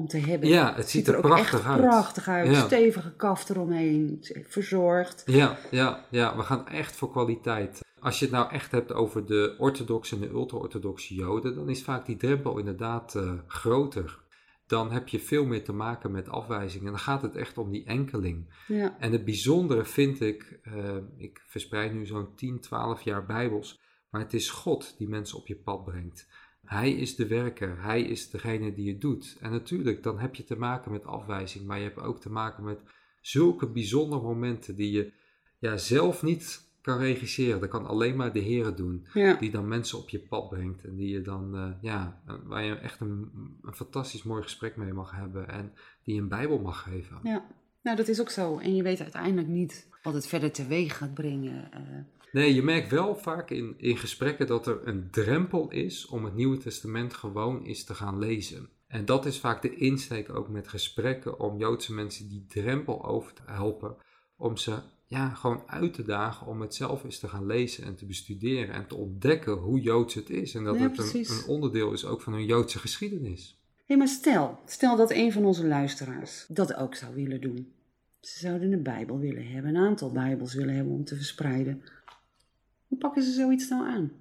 Om 0.00 0.08
te 0.08 0.18
hebben. 0.18 0.48
Ja, 0.48 0.74
het, 0.74 0.90
ziet, 0.90 1.08
er, 1.08 1.14
er 1.14 1.20
prachtig 1.20 1.66
uit. 1.66 1.80
prachtig 1.80 2.28
uit. 2.28 2.50
Ja. 2.50 2.64
Stevige 2.64 3.12
kaft 3.16 3.50
eromheen, 3.50 4.24
verzorgd. 4.48 5.22
Ja, 5.26 5.58
ja, 5.70 6.04
ja, 6.10 6.36
we 6.36 6.42
gaan 6.42 6.68
echt 6.68 6.96
voor 6.96 7.10
kwaliteit. 7.10 7.80
Als 8.00 8.18
je 8.18 8.24
het 8.24 8.34
nou 8.34 8.50
echt 8.52 8.70
hebt 8.70 8.92
over 8.92 9.26
de 9.26 9.54
orthodoxe 9.58 10.14
en 10.14 10.20
de 10.20 10.28
ultra-orthodoxe 10.28 11.14
Joden, 11.14 11.54
dan 11.54 11.68
is 11.68 11.82
vaak 11.82 12.06
die 12.06 12.16
drempel 12.16 12.58
inderdaad 12.58 13.14
uh, 13.14 13.32
groter. 13.46 14.18
Dan 14.66 14.92
heb 14.92 15.08
je 15.08 15.20
veel 15.20 15.44
meer 15.44 15.64
te 15.64 15.72
maken 15.72 16.10
met 16.10 16.28
afwijzing. 16.28 16.84
En 16.84 16.90
dan 16.90 16.98
gaat 16.98 17.22
het 17.22 17.36
echt 17.36 17.58
om 17.58 17.70
die 17.70 17.84
enkeling. 17.84 18.64
Ja. 18.66 18.96
En 18.98 19.12
het 19.12 19.24
bijzondere 19.24 19.84
vind 19.84 20.20
ik, 20.20 20.60
uh, 20.64 20.96
ik 21.16 21.42
verspreid 21.46 21.92
nu 21.92 22.06
zo'n 22.06 22.34
10, 22.36 22.60
12 22.60 23.02
jaar 23.02 23.26
Bijbels, 23.26 23.80
maar 24.10 24.20
het 24.20 24.34
is 24.34 24.50
God 24.50 24.94
die 24.98 25.08
mensen 25.08 25.38
op 25.38 25.46
je 25.46 25.56
pad 25.56 25.84
brengt. 25.84 26.26
Hij 26.66 26.92
is 26.92 27.16
de 27.16 27.26
werker, 27.26 27.82
hij 27.82 28.02
is 28.02 28.30
degene 28.30 28.74
die 28.74 28.90
het 28.90 29.00
doet. 29.00 29.36
En 29.40 29.50
natuurlijk, 29.50 30.02
dan 30.02 30.18
heb 30.18 30.34
je 30.34 30.44
te 30.44 30.56
maken 30.56 30.92
met 30.92 31.04
afwijzing, 31.04 31.66
maar 31.66 31.78
je 31.78 31.84
hebt 31.84 32.00
ook 32.00 32.20
te 32.20 32.30
maken 32.30 32.64
met 32.64 32.80
zulke 33.20 33.66
bijzondere 33.66 34.22
momenten 34.22 34.76
die 34.76 34.92
je 34.92 35.12
ja, 35.58 35.76
zelf 35.76 36.22
niet 36.22 36.68
kan 36.80 36.98
regisseren. 36.98 37.60
Dat 37.60 37.68
kan 37.68 37.86
alleen 37.86 38.16
maar 38.16 38.32
de 38.32 38.38
Heer 38.38 38.74
doen. 38.74 39.06
Die 39.38 39.50
dan 39.50 39.68
mensen 39.68 39.98
op 39.98 40.08
je 40.08 40.18
pad 40.18 40.48
brengt. 40.48 40.84
En 40.84 40.96
die 40.96 41.08
je 41.08 41.22
dan, 41.22 41.54
uh, 41.54 41.70
ja, 41.80 42.22
waar 42.44 42.64
je 42.64 42.74
echt 42.74 43.00
een, 43.00 43.30
een, 43.62 43.74
fantastisch 43.74 44.22
mooi 44.22 44.42
gesprek 44.42 44.76
mee 44.76 44.92
mag 44.92 45.10
hebben. 45.10 45.48
En 45.48 45.72
die 46.04 46.14
je 46.14 46.20
een 46.20 46.28
Bijbel 46.28 46.58
mag 46.58 46.82
geven. 46.82 47.18
Ja, 47.22 47.46
nou 47.82 47.96
dat 47.96 48.08
is 48.08 48.20
ook 48.20 48.30
zo. 48.30 48.58
En 48.58 48.74
je 48.74 48.82
weet 48.82 49.00
uiteindelijk 49.00 49.48
niet 49.48 49.88
wat 50.02 50.14
het 50.14 50.26
verder 50.26 50.52
teweeg 50.52 50.96
gaat 50.96 51.14
brengen. 51.14 51.70
Uh. 51.74 52.19
Nee, 52.32 52.54
je 52.54 52.62
merkt 52.62 52.90
wel 52.90 53.16
vaak 53.16 53.50
in, 53.50 53.74
in 53.76 53.96
gesprekken 53.96 54.46
dat 54.46 54.66
er 54.66 54.88
een 54.88 55.10
drempel 55.10 55.70
is 55.70 56.06
om 56.06 56.24
het 56.24 56.34
Nieuwe 56.34 56.58
Testament 56.58 57.14
gewoon 57.14 57.64
eens 57.64 57.84
te 57.84 57.94
gaan 57.94 58.18
lezen. 58.18 58.68
En 58.86 59.04
dat 59.04 59.26
is 59.26 59.38
vaak 59.38 59.62
de 59.62 59.76
insteek 59.76 60.34
ook 60.34 60.48
met 60.48 60.68
gesprekken 60.68 61.40
om 61.40 61.58
Joodse 61.58 61.94
mensen 61.94 62.28
die 62.28 62.46
drempel 62.48 63.04
over 63.04 63.32
te 63.32 63.42
helpen. 63.46 63.96
Om 64.36 64.56
ze 64.56 64.78
ja, 65.06 65.28
gewoon 65.28 65.62
uit 65.66 65.94
te 65.94 66.02
dagen 66.02 66.46
om 66.46 66.60
het 66.60 66.74
zelf 66.74 67.04
eens 67.04 67.18
te 67.18 67.28
gaan 67.28 67.46
lezen 67.46 67.84
en 67.84 67.96
te 67.96 68.06
bestuderen 68.06 68.74
en 68.74 68.86
te 68.86 68.94
ontdekken 68.94 69.52
hoe 69.52 69.80
Joods 69.80 70.14
het 70.14 70.30
is. 70.30 70.54
En 70.54 70.64
dat 70.64 70.78
het 70.78 70.98
een, 70.98 71.20
een, 71.20 71.46
onderdeel 71.46 71.92
is 71.92 72.04
ook 72.04 72.22
van 72.22 72.32
hun 72.32 72.44
Joodse 72.44 72.78
geschiedenis. 72.78 73.58
Hé, 73.76 73.84
hey, 73.86 73.96
maar 73.96 74.08
stel, 74.08 74.58
stel 74.66 74.96
dat 74.96 75.10
een 75.10 75.32
van 75.32 75.44
onze 75.44 75.66
luisteraars 75.66 76.44
dat 76.48 76.74
ook 76.74 76.94
zou 76.94 77.14
willen 77.14 77.40
doen. 77.40 77.72
Ze 78.20 78.38
zouden 78.38 78.72
een 78.72 78.82
Bijbel 78.82 79.18
willen 79.18 79.46
hebben, 79.46 79.74
een 79.74 79.86
aantal 79.86 80.12
Bijbels 80.12 80.54
willen 80.54 80.74
hebben 80.74 80.92
om 80.92 81.04
te 81.04 81.16
verspreiden. 81.16 81.82
Hoe 82.90 82.98
pakken 82.98 83.22
ze 83.22 83.32
zoiets 83.32 83.68
nou 83.68 83.86
aan? 83.86 84.12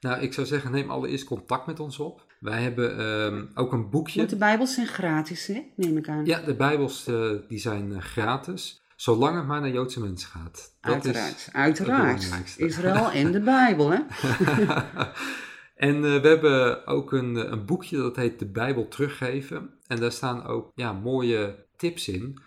Nou, 0.00 0.20
ik 0.20 0.32
zou 0.32 0.46
zeggen, 0.46 0.70
neem 0.70 0.90
allereerst 0.90 1.24
contact 1.24 1.66
met 1.66 1.80
ons 1.80 1.98
op. 1.98 2.26
Wij 2.40 2.62
hebben 2.62 3.00
uh, 3.00 3.42
ook 3.54 3.72
een 3.72 3.90
boekje. 3.90 4.18
Want 4.18 4.30
de 4.30 4.36
Bijbels 4.36 4.74
zijn 4.74 4.86
gratis, 4.86 5.46
hè? 5.46 5.62
neem 5.76 5.96
ik 5.96 6.08
aan. 6.08 6.24
Ja, 6.24 6.40
de 6.40 6.54
Bijbels 6.54 7.08
uh, 7.08 7.32
die 7.48 7.58
zijn 7.58 7.90
uh, 7.90 7.98
gratis. 7.98 8.82
Zolang 8.96 9.36
het 9.36 9.46
maar 9.46 9.60
naar 9.60 9.70
Joodse 9.70 10.00
mensen 10.00 10.28
gaat. 10.28 10.76
Dat 10.80 10.92
uiteraard, 10.92 11.36
is 11.36 11.48
uiteraard. 11.52 12.54
Israël 12.56 13.10
en 13.10 13.32
de 13.32 13.40
Bijbel, 13.40 13.90
hè? 13.90 13.98
en 15.88 15.96
uh, 15.96 16.20
we 16.20 16.28
hebben 16.28 16.86
ook 16.86 17.12
een, 17.12 17.52
een, 17.52 17.64
boekje 17.66 17.96
dat 17.96 18.16
heet 18.16 18.38
De 18.38 18.50
Bijbel 18.50 18.88
Teruggeven. 18.88 19.70
En 19.86 20.00
daar 20.00 20.12
staan 20.12 20.46
ook 20.46 20.72
ja, 20.74 20.92
mooie 20.92 21.66
tips 21.76 22.08
in. 22.08 22.38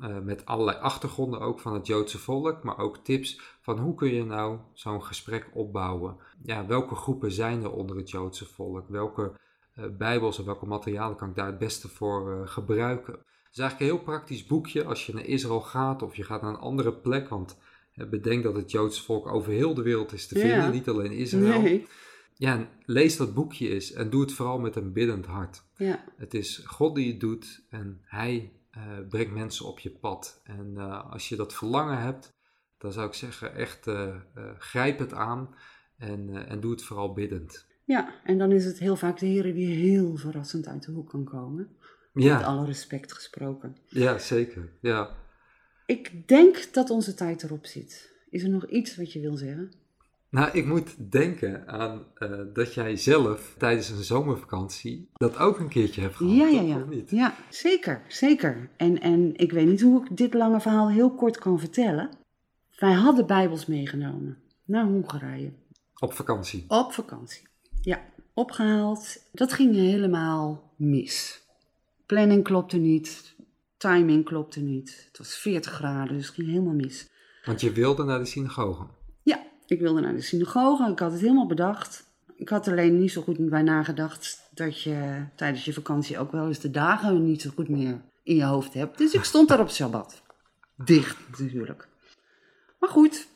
Uh, 0.00 0.18
met 0.18 0.46
allerlei 0.46 0.78
achtergronden 0.78 1.40
ook 1.40 1.60
van 1.60 1.74
het 1.74 1.86
Joodse 1.86 2.18
volk. 2.18 2.62
Maar 2.62 2.78
ook 2.78 2.98
tips 2.98 3.40
van 3.60 3.78
hoe 3.78 3.94
kun 3.94 4.14
je 4.14 4.24
nou 4.24 4.58
zo'n 4.72 5.02
gesprek 5.02 5.50
opbouwen. 5.54 6.16
Ja, 6.42 6.66
welke 6.66 6.94
groepen 6.94 7.32
zijn 7.32 7.62
er 7.62 7.72
onder 7.72 7.96
het 7.96 8.10
Joodse 8.10 8.46
volk? 8.46 8.88
Welke 8.88 9.32
uh, 9.78 9.84
Bijbels 9.98 10.38
en 10.38 10.44
welke 10.44 10.66
materialen 10.66 11.16
kan 11.16 11.28
ik 11.28 11.34
daar 11.34 11.46
het 11.46 11.58
beste 11.58 11.88
voor 11.88 12.48
gebruiken? 12.48 13.18
is 13.56 13.62
eigenlijk 13.62 13.80
een 13.80 13.96
heel 13.96 14.06
praktisch 14.06 14.46
boekje 14.46 14.84
als 14.84 15.06
je 15.06 15.14
naar 15.14 15.24
Israël 15.24 15.60
gaat 15.60 16.02
of 16.02 16.16
je 16.16 16.22
gaat 16.22 16.42
naar 16.42 16.50
een 16.50 16.60
andere 16.60 16.92
plek. 16.92 17.28
Want 17.28 17.58
bedenk 17.94 18.42
dat 18.42 18.56
het 18.56 18.70
Joodse 18.70 19.02
volk 19.02 19.26
over 19.26 19.52
heel 19.52 19.74
de 19.74 19.82
wereld 19.82 20.12
is 20.12 20.26
te 20.26 20.38
vinden, 20.38 20.70
niet 20.70 20.88
alleen 20.88 21.12
Israël. 21.12 21.60
Nee. 21.60 21.86
Ja, 22.34 22.68
lees 22.84 23.16
dat 23.16 23.34
boekje 23.34 23.68
eens 23.68 23.92
en 23.92 24.10
doe 24.10 24.20
het 24.20 24.32
vooral 24.32 24.58
met 24.58 24.76
een 24.76 24.92
biddend 24.92 25.26
hart. 25.26 25.62
Ja. 25.76 26.04
Het 26.16 26.34
is 26.34 26.62
God 26.64 26.94
die 26.94 27.10
het 27.10 27.20
doet 27.20 27.64
en 27.70 28.00
Hij 28.02 28.52
uh, 28.76 29.08
brengt 29.08 29.32
mensen 29.32 29.66
op 29.66 29.78
je 29.78 29.90
pad. 29.90 30.40
En 30.44 30.74
uh, 30.76 31.12
als 31.12 31.28
je 31.28 31.36
dat 31.36 31.54
verlangen 31.54 31.98
hebt, 31.98 32.34
dan 32.78 32.92
zou 32.92 33.06
ik 33.06 33.14
zeggen 33.14 33.54
echt 33.54 33.86
uh, 33.86 34.16
grijp 34.58 34.98
het 34.98 35.12
aan 35.12 35.54
en, 35.98 36.46
en 36.48 36.60
doe 36.60 36.70
het 36.70 36.82
vooral 36.82 37.12
biddend. 37.12 37.66
Ja, 37.84 38.14
en 38.24 38.38
dan 38.38 38.52
is 38.52 38.64
het 38.64 38.78
heel 38.78 38.96
vaak 38.96 39.18
de 39.18 39.26
Heer 39.26 39.54
die 39.54 39.74
heel 39.74 40.16
verrassend 40.16 40.66
uit 40.66 40.82
de 40.82 40.92
hoek 40.92 41.08
kan 41.08 41.24
komen. 41.24 41.76
Ja. 42.12 42.36
Met 42.36 42.46
alle 42.46 42.66
respect 42.66 43.12
gesproken. 43.12 43.76
Ja, 43.88 44.18
zeker. 44.18 44.72
Ja. 44.80 45.10
Ik 45.86 46.28
denk 46.28 46.68
dat 46.72 46.90
onze 46.90 47.14
tijd 47.14 47.42
erop 47.42 47.66
zit. 47.66 48.14
Is 48.30 48.42
er 48.42 48.48
nog 48.48 48.66
iets 48.66 48.96
wat 48.96 49.12
je 49.12 49.20
wil 49.20 49.36
zeggen? 49.36 49.72
Nou, 50.36 50.50
ik 50.52 50.66
moet 50.66 51.10
denken 51.10 51.68
aan 51.68 52.04
eh, 52.14 52.30
dat 52.52 52.74
jij 52.74 52.96
zelf 52.96 53.54
tijdens 53.58 53.88
een 53.88 54.04
zomervakantie 54.04 55.08
dat 55.12 55.38
ook 55.38 55.58
een 55.58 55.68
keertje 55.68 56.00
hebt 56.00 56.16
gehad. 56.16 56.36
Ja, 56.36 56.46
ja, 56.46 56.60
ja. 56.60 56.84
Niet? 56.88 57.10
Ja, 57.10 57.34
zeker, 57.50 58.02
zeker. 58.08 58.70
En, 58.76 59.00
en 59.00 59.36
ik 59.36 59.52
weet 59.52 59.66
niet 59.66 59.80
hoe 59.80 60.04
ik 60.04 60.16
dit 60.16 60.34
lange 60.34 60.60
verhaal 60.60 60.90
heel 60.90 61.14
kort 61.14 61.38
kan 61.38 61.58
vertellen. 61.58 62.10
Wij 62.78 62.92
hadden 62.92 63.26
Bijbels 63.26 63.66
meegenomen 63.66 64.38
naar 64.64 64.84
Hongarije. 64.84 65.52
Op 65.98 66.12
vakantie. 66.12 66.64
Op 66.68 66.92
vakantie. 66.92 67.48
Ja, 67.80 68.00
opgehaald. 68.34 69.22
Dat 69.32 69.52
ging 69.52 69.74
helemaal 69.74 70.72
mis. 70.76 71.42
Planning 72.06 72.44
klopte 72.44 72.76
niet. 72.76 73.34
Timing 73.76 74.24
klopte 74.24 74.60
niet. 74.60 75.04
Het 75.08 75.18
was 75.18 75.38
40 75.38 75.72
graden, 75.72 76.16
dus 76.16 76.26
het 76.26 76.34
ging 76.34 76.48
helemaal 76.48 76.74
mis. 76.74 77.08
Want 77.44 77.60
je 77.60 77.72
wilde 77.72 78.04
naar 78.04 78.18
de 78.18 78.24
synagoge. 78.24 78.86
Ik 79.66 79.80
wilde 79.80 80.00
naar 80.00 80.14
de 80.14 80.20
synagoge. 80.20 80.90
Ik 80.90 80.98
had 80.98 81.12
het 81.12 81.20
helemaal 81.20 81.46
bedacht. 81.46 82.04
Ik 82.36 82.48
had 82.48 82.68
alleen 82.68 82.98
niet 82.98 83.12
zo 83.12 83.22
goed 83.22 83.48
bij 83.48 83.62
nagedacht 83.62 84.48
dat 84.54 84.82
je 84.82 85.24
tijdens 85.34 85.64
je 85.64 85.72
vakantie 85.72 86.18
ook 86.18 86.32
wel 86.32 86.46
eens 86.46 86.60
de 86.60 86.70
dagen 86.70 87.24
niet 87.24 87.42
zo 87.42 87.50
goed 87.54 87.68
meer 87.68 88.00
in 88.22 88.36
je 88.36 88.44
hoofd 88.44 88.74
hebt. 88.74 88.98
Dus 88.98 89.14
ik 89.14 89.24
stond 89.24 89.48
daar 89.48 89.60
op 89.60 89.68
Sabbat. 89.68 90.22
Dicht 90.76 91.16
natuurlijk. 91.28 91.88
Maar 92.80 92.90
goed, 92.90 93.28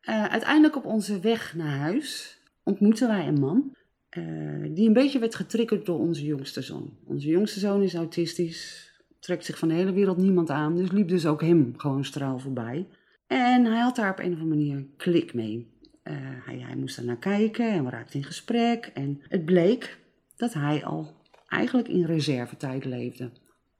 eh, 0.00 0.24
uiteindelijk 0.24 0.76
op 0.76 0.84
onze 0.84 1.20
weg 1.20 1.54
naar 1.54 1.76
huis 1.76 2.38
ontmoetten 2.62 3.08
wij 3.08 3.28
een 3.28 3.40
man 3.40 3.76
eh, 4.08 4.22
die 4.70 4.86
een 4.86 4.92
beetje 4.92 5.18
werd 5.18 5.34
getriggerd 5.34 5.86
door 5.86 5.98
onze 5.98 6.24
jongste 6.24 6.62
zoon. 6.62 6.96
Onze 7.06 7.28
jongste 7.28 7.58
zoon 7.58 7.82
is 7.82 7.94
autistisch, 7.94 8.90
trekt 9.20 9.44
zich 9.44 9.58
van 9.58 9.68
de 9.68 9.74
hele 9.74 9.92
wereld 9.92 10.16
niemand 10.16 10.50
aan, 10.50 10.76
dus 10.76 10.90
liep 10.90 11.08
dus 11.08 11.26
ook 11.26 11.40
hem 11.40 11.74
gewoon 11.76 12.04
straal 12.04 12.38
voorbij. 12.38 12.88
En 13.32 13.64
hij 13.64 13.80
had 13.80 13.96
daar 13.96 14.10
op 14.10 14.18
een 14.18 14.32
of 14.32 14.40
andere 14.40 14.48
manier 14.48 14.86
klik 14.96 15.34
mee. 15.34 15.70
Eh, 16.02 16.14
hij, 16.18 16.58
hij 16.58 16.76
moest 16.76 16.96
er 16.96 17.04
naar 17.04 17.16
kijken 17.18 17.72
en 17.72 17.84
we 17.84 17.90
raakten 17.90 18.18
in 18.18 18.24
gesprek. 18.24 18.86
En 18.94 19.22
het 19.28 19.44
bleek 19.44 19.98
dat 20.36 20.52
hij 20.52 20.84
al 20.84 21.16
eigenlijk 21.48 21.88
in 21.88 22.04
reservetijd 22.04 22.84
leefde. 22.84 23.30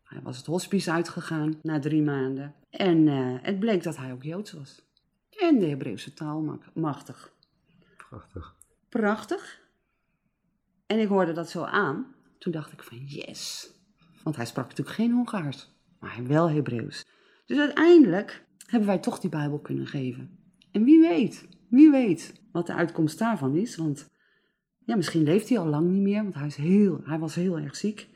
Hij 0.04 0.20
was 0.22 0.36
het 0.36 0.46
hospice 0.46 0.92
uitgegaan 0.92 1.58
na 1.62 1.78
drie 1.78 2.02
maanden. 2.02 2.54
En 2.70 3.08
eh, 3.08 3.34
het 3.42 3.58
bleek 3.58 3.82
dat 3.82 3.96
hij 3.96 4.12
ook 4.12 4.22
Joods 4.22 4.52
was. 4.52 4.82
En 5.30 5.58
de 5.58 5.66
Hebreeuwse 5.66 6.14
taal 6.14 6.40
ma- 6.40 6.58
machtig. 6.74 7.32
Prachtig. 8.08 8.54
Prachtig. 8.88 9.60
En 10.86 10.98
ik 10.98 11.08
hoorde 11.08 11.32
dat 11.32 11.50
zo 11.50 11.62
aan. 11.62 12.14
Toen 12.38 12.52
dacht 12.52 12.72
ik 12.72 12.82
van 12.82 12.98
yes. 12.98 13.70
Want 14.22 14.36
hij 14.36 14.46
sprak 14.46 14.68
natuurlijk 14.68 14.96
geen 14.96 15.12
Hongaars, 15.12 15.70
maar 15.98 16.14
hij 16.14 16.26
wel 16.26 16.50
Hebreeuws. 16.50 17.04
Dus 17.46 17.58
uiteindelijk 17.58 18.44
hebben 18.72 18.88
wij 18.88 18.98
toch 18.98 19.18
die 19.20 19.30
Bijbel 19.30 19.58
kunnen 19.58 19.86
geven. 19.86 20.30
En 20.70 20.84
wie 20.84 21.00
weet, 21.00 21.48
wie 21.68 21.90
weet 21.90 22.32
wat 22.52 22.66
de 22.66 22.74
uitkomst 22.74 23.18
daarvan 23.18 23.56
is. 23.56 23.76
Want 23.76 24.10
ja, 24.84 24.96
misschien 24.96 25.22
leeft 25.22 25.48
hij 25.48 25.58
al 25.58 25.66
lang 25.66 25.90
niet 25.90 26.02
meer, 26.02 26.22
want 26.22 26.34
hij, 26.34 26.46
is 26.46 26.56
heel, 26.56 27.00
hij 27.04 27.18
was 27.18 27.34
heel 27.34 27.58
erg 27.58 27.76
ziek. 27.76 28.08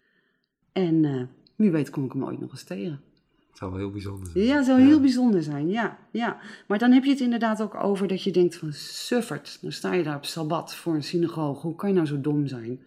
En 0.72 1.04
eh, 1.04 1.22
wie 1.56 1.70
weet 1.70 1.90
kom 1.90 2.04
ik 2.04 2.12
hem 2.12 2.24
ooit 2.24 2.40
nog 2.40 2.50
eens 2.50 2.64
tegen. 2.64 3.00
Het 3.48 3.58
zou 3.58 3.70
wel 3.70 3.80
heel 3.80 3.90
bijzonder 3.90 4.26
zijn. 4.26 4.44
Ja, 4.44 4.56
het 4.56 4.64
zou 4.64 4.80
heel 4.80 5.00
bijzonder 5.00 5.42
zijn, 5.42 5.68
ja, 5.68 5.98
ja. 6.12 6.40
Maar 6.66 6.78
dan 6.78 6.92
heb 6.92 7.04
je 7.04 7.10
het 7.10 7.20
inderdaad 7.20 7.62
ook 7.62 7.74
over 7.74 8.08
dat 8.08 8.22
je 8.22 8.30
denkt 8.30 8.56
van, 8.56 8.72
suffert, 8.72 9.58
dan 9.62 9.72
sta 9.72 9.92
je 9.92 10.02
daar 10.02 10.16
op 10.16 10.24
Sabbat 10.24 10.74
voor 10.74 10.94
een 10.94 11.02
synagoge, 11.02 11.66
hoe 11.66 11.76
kan 11.76 11.88
je 11.88 11.94
nou 11.94 12.06
zo 12.06 12.20
dom 12.20 12.46
zijn? 12.46 12.80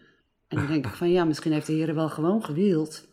En 0.48 0.56
dan 0.56 0.66
denk 0.66 0.86
ik 0.86 0.92
van, 0.92 1.10
ja, 1.10 1.24
misschien 1.24 1.52
heeft 1.52 1.66
de 1.66 1.72
Heer 1.72 1.94
wel 1.94 2.08
gewoon 2.08 2.44
gewild 2.44 3.08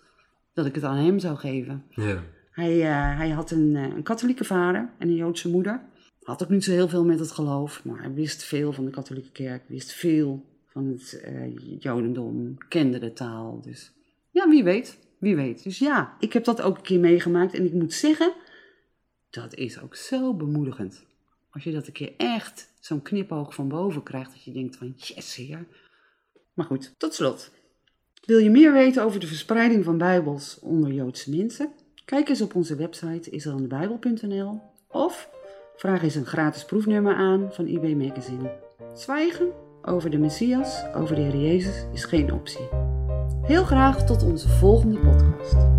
dat 0.53 0.65
ik 0.65 0.75
het 0.75 0.83
aan 0.83 0.97
hem 0.97 1.19
zou 1.19 1.37
geven. 1.37 1.83
Ja. 1.89 2.23
Hij, 2.57 2.81
eh, 2.81 3.17
hij 3.17 3.29
had 3.29 3.51
een, 3.51 3.75
eh, 3.75 3.83
een 3.83 4.03
katholieke 4.03 4.43
vader 4.43 4.89
en 4.97 5.07
een 5.07 5.15
Joodse 5.15 5.49
moeder. 5.49 5.81
Had 6.21 6.43
ook 6.43 6.49
niet 6.49 6.63
zo 6.63 6.71
heel 6.71 6.87
veel 6.87 7.05
met 7.05 7.19
het 7.19 7.31
geloof, 7.31 7.83
maar 7.85 8.01
hij 8.01 8.13
wist 8.13 8.43
veel 8.43 8.73
van 8.73 8.85
de 8.85 8.91
katholieke 8.91 9.31
kerk, 9.31 9.63
wist 9.67 9.91
veel 9.91 10.45
van 10.65 10.87
het 10.87 11.21
eh, 11.21 11.57
Jodendom, 11.79 12.57
kende 12.67 12.99
de 12.99 13.13
taal. 13.13 13.61
Dus 13.61 13.91
ja, 14.31 14.49
wie 14.49 14.63
weet, 14.63 14.99
wie 15.17 15.35
weet. 15.35 15.63
Dus 15.63 15.79
ja, 15.79 16.15
ik 16.19 16.33
heb 16.33 16.43
dat 16.43 16.61
ook 16.61 16.77
een 16.77 16.83
keer 16.83 16.99
meegemaakt 16.99 17.53
en 17.53 17.65
ik 17.65 17.73
moet 17.73 17.93
zeggen, 17.93 18.33
dat 19.29 19.53
is 19.53 19.81
ook 19.81 19.95
zo 19.95 20.33
bemoedigend. 20.33 21.05
Als 21.49 21.63
je 21.63 21.71
dat 21.71 21.87
een 21.87 21.93
keer 21.93 22.13
echt 22.17 22.73
zo'n 22.79 23.01
knipoog 23.01 23.53
van 23.53 23.67
boven 23.67 24.03
krijgt, 24.03 24.31
dat 24.31 24.43
je 24.43 24.51
denkt 24.51 24.75
van 24.75 24.93
yes 24.95 25.35
heer. 25.35 25.65
Maar 26.53 26.65
goed, 26.65 26.93
tot 26.97 27.13
slot. 27.13 27.51
Wil 28.25 28.37
je 28.37 28.49
meer 28.49 28.73
weten 28.73 29.03
over 29.03 29.19
de 29.19 29.27
verspreiding 29.27 29.83
van 29.83 29.97
bijbels 29.97 30.59
onder 30.59 30.91
Joodse 30.91 31.29
mensen? 31.29 31.71
Kijk 32.07 32.29
eens 32.29 32.41
op 32.41 32.55
onze 32.55 32.75
website 32.75 33.29
israëlindebijbel.nl 33.29 34.61
of 34.87 35.29
vraag 35.75 36.03
eens 36.03 36.15
een 36.15 36.25
gratis 36.25 36.65
proefnummer 36.65 37.15
aan 37.15 37.53
van 37.53 37.67
IB 37.67 37.95
Magazine. 37.95 38.51
Zwijgen 38.93 39.51
over 39.81 40.09
de 40.09 40.17
Messias, 40.17 40.83
over 40.95 41.15
de 41.15 41.21
Heer 41.21 41.35
Jezus, 41.35 41.85
is 41.93 42.05
geen 42.05 42.33
optie. 42.33 42.67
Heel 43.41 43.63
graag 43.63 44.05
tot 44.05 44.23
onze 44.23 44.49
volgende 44.49 44.99
podcast. 44.99 45.76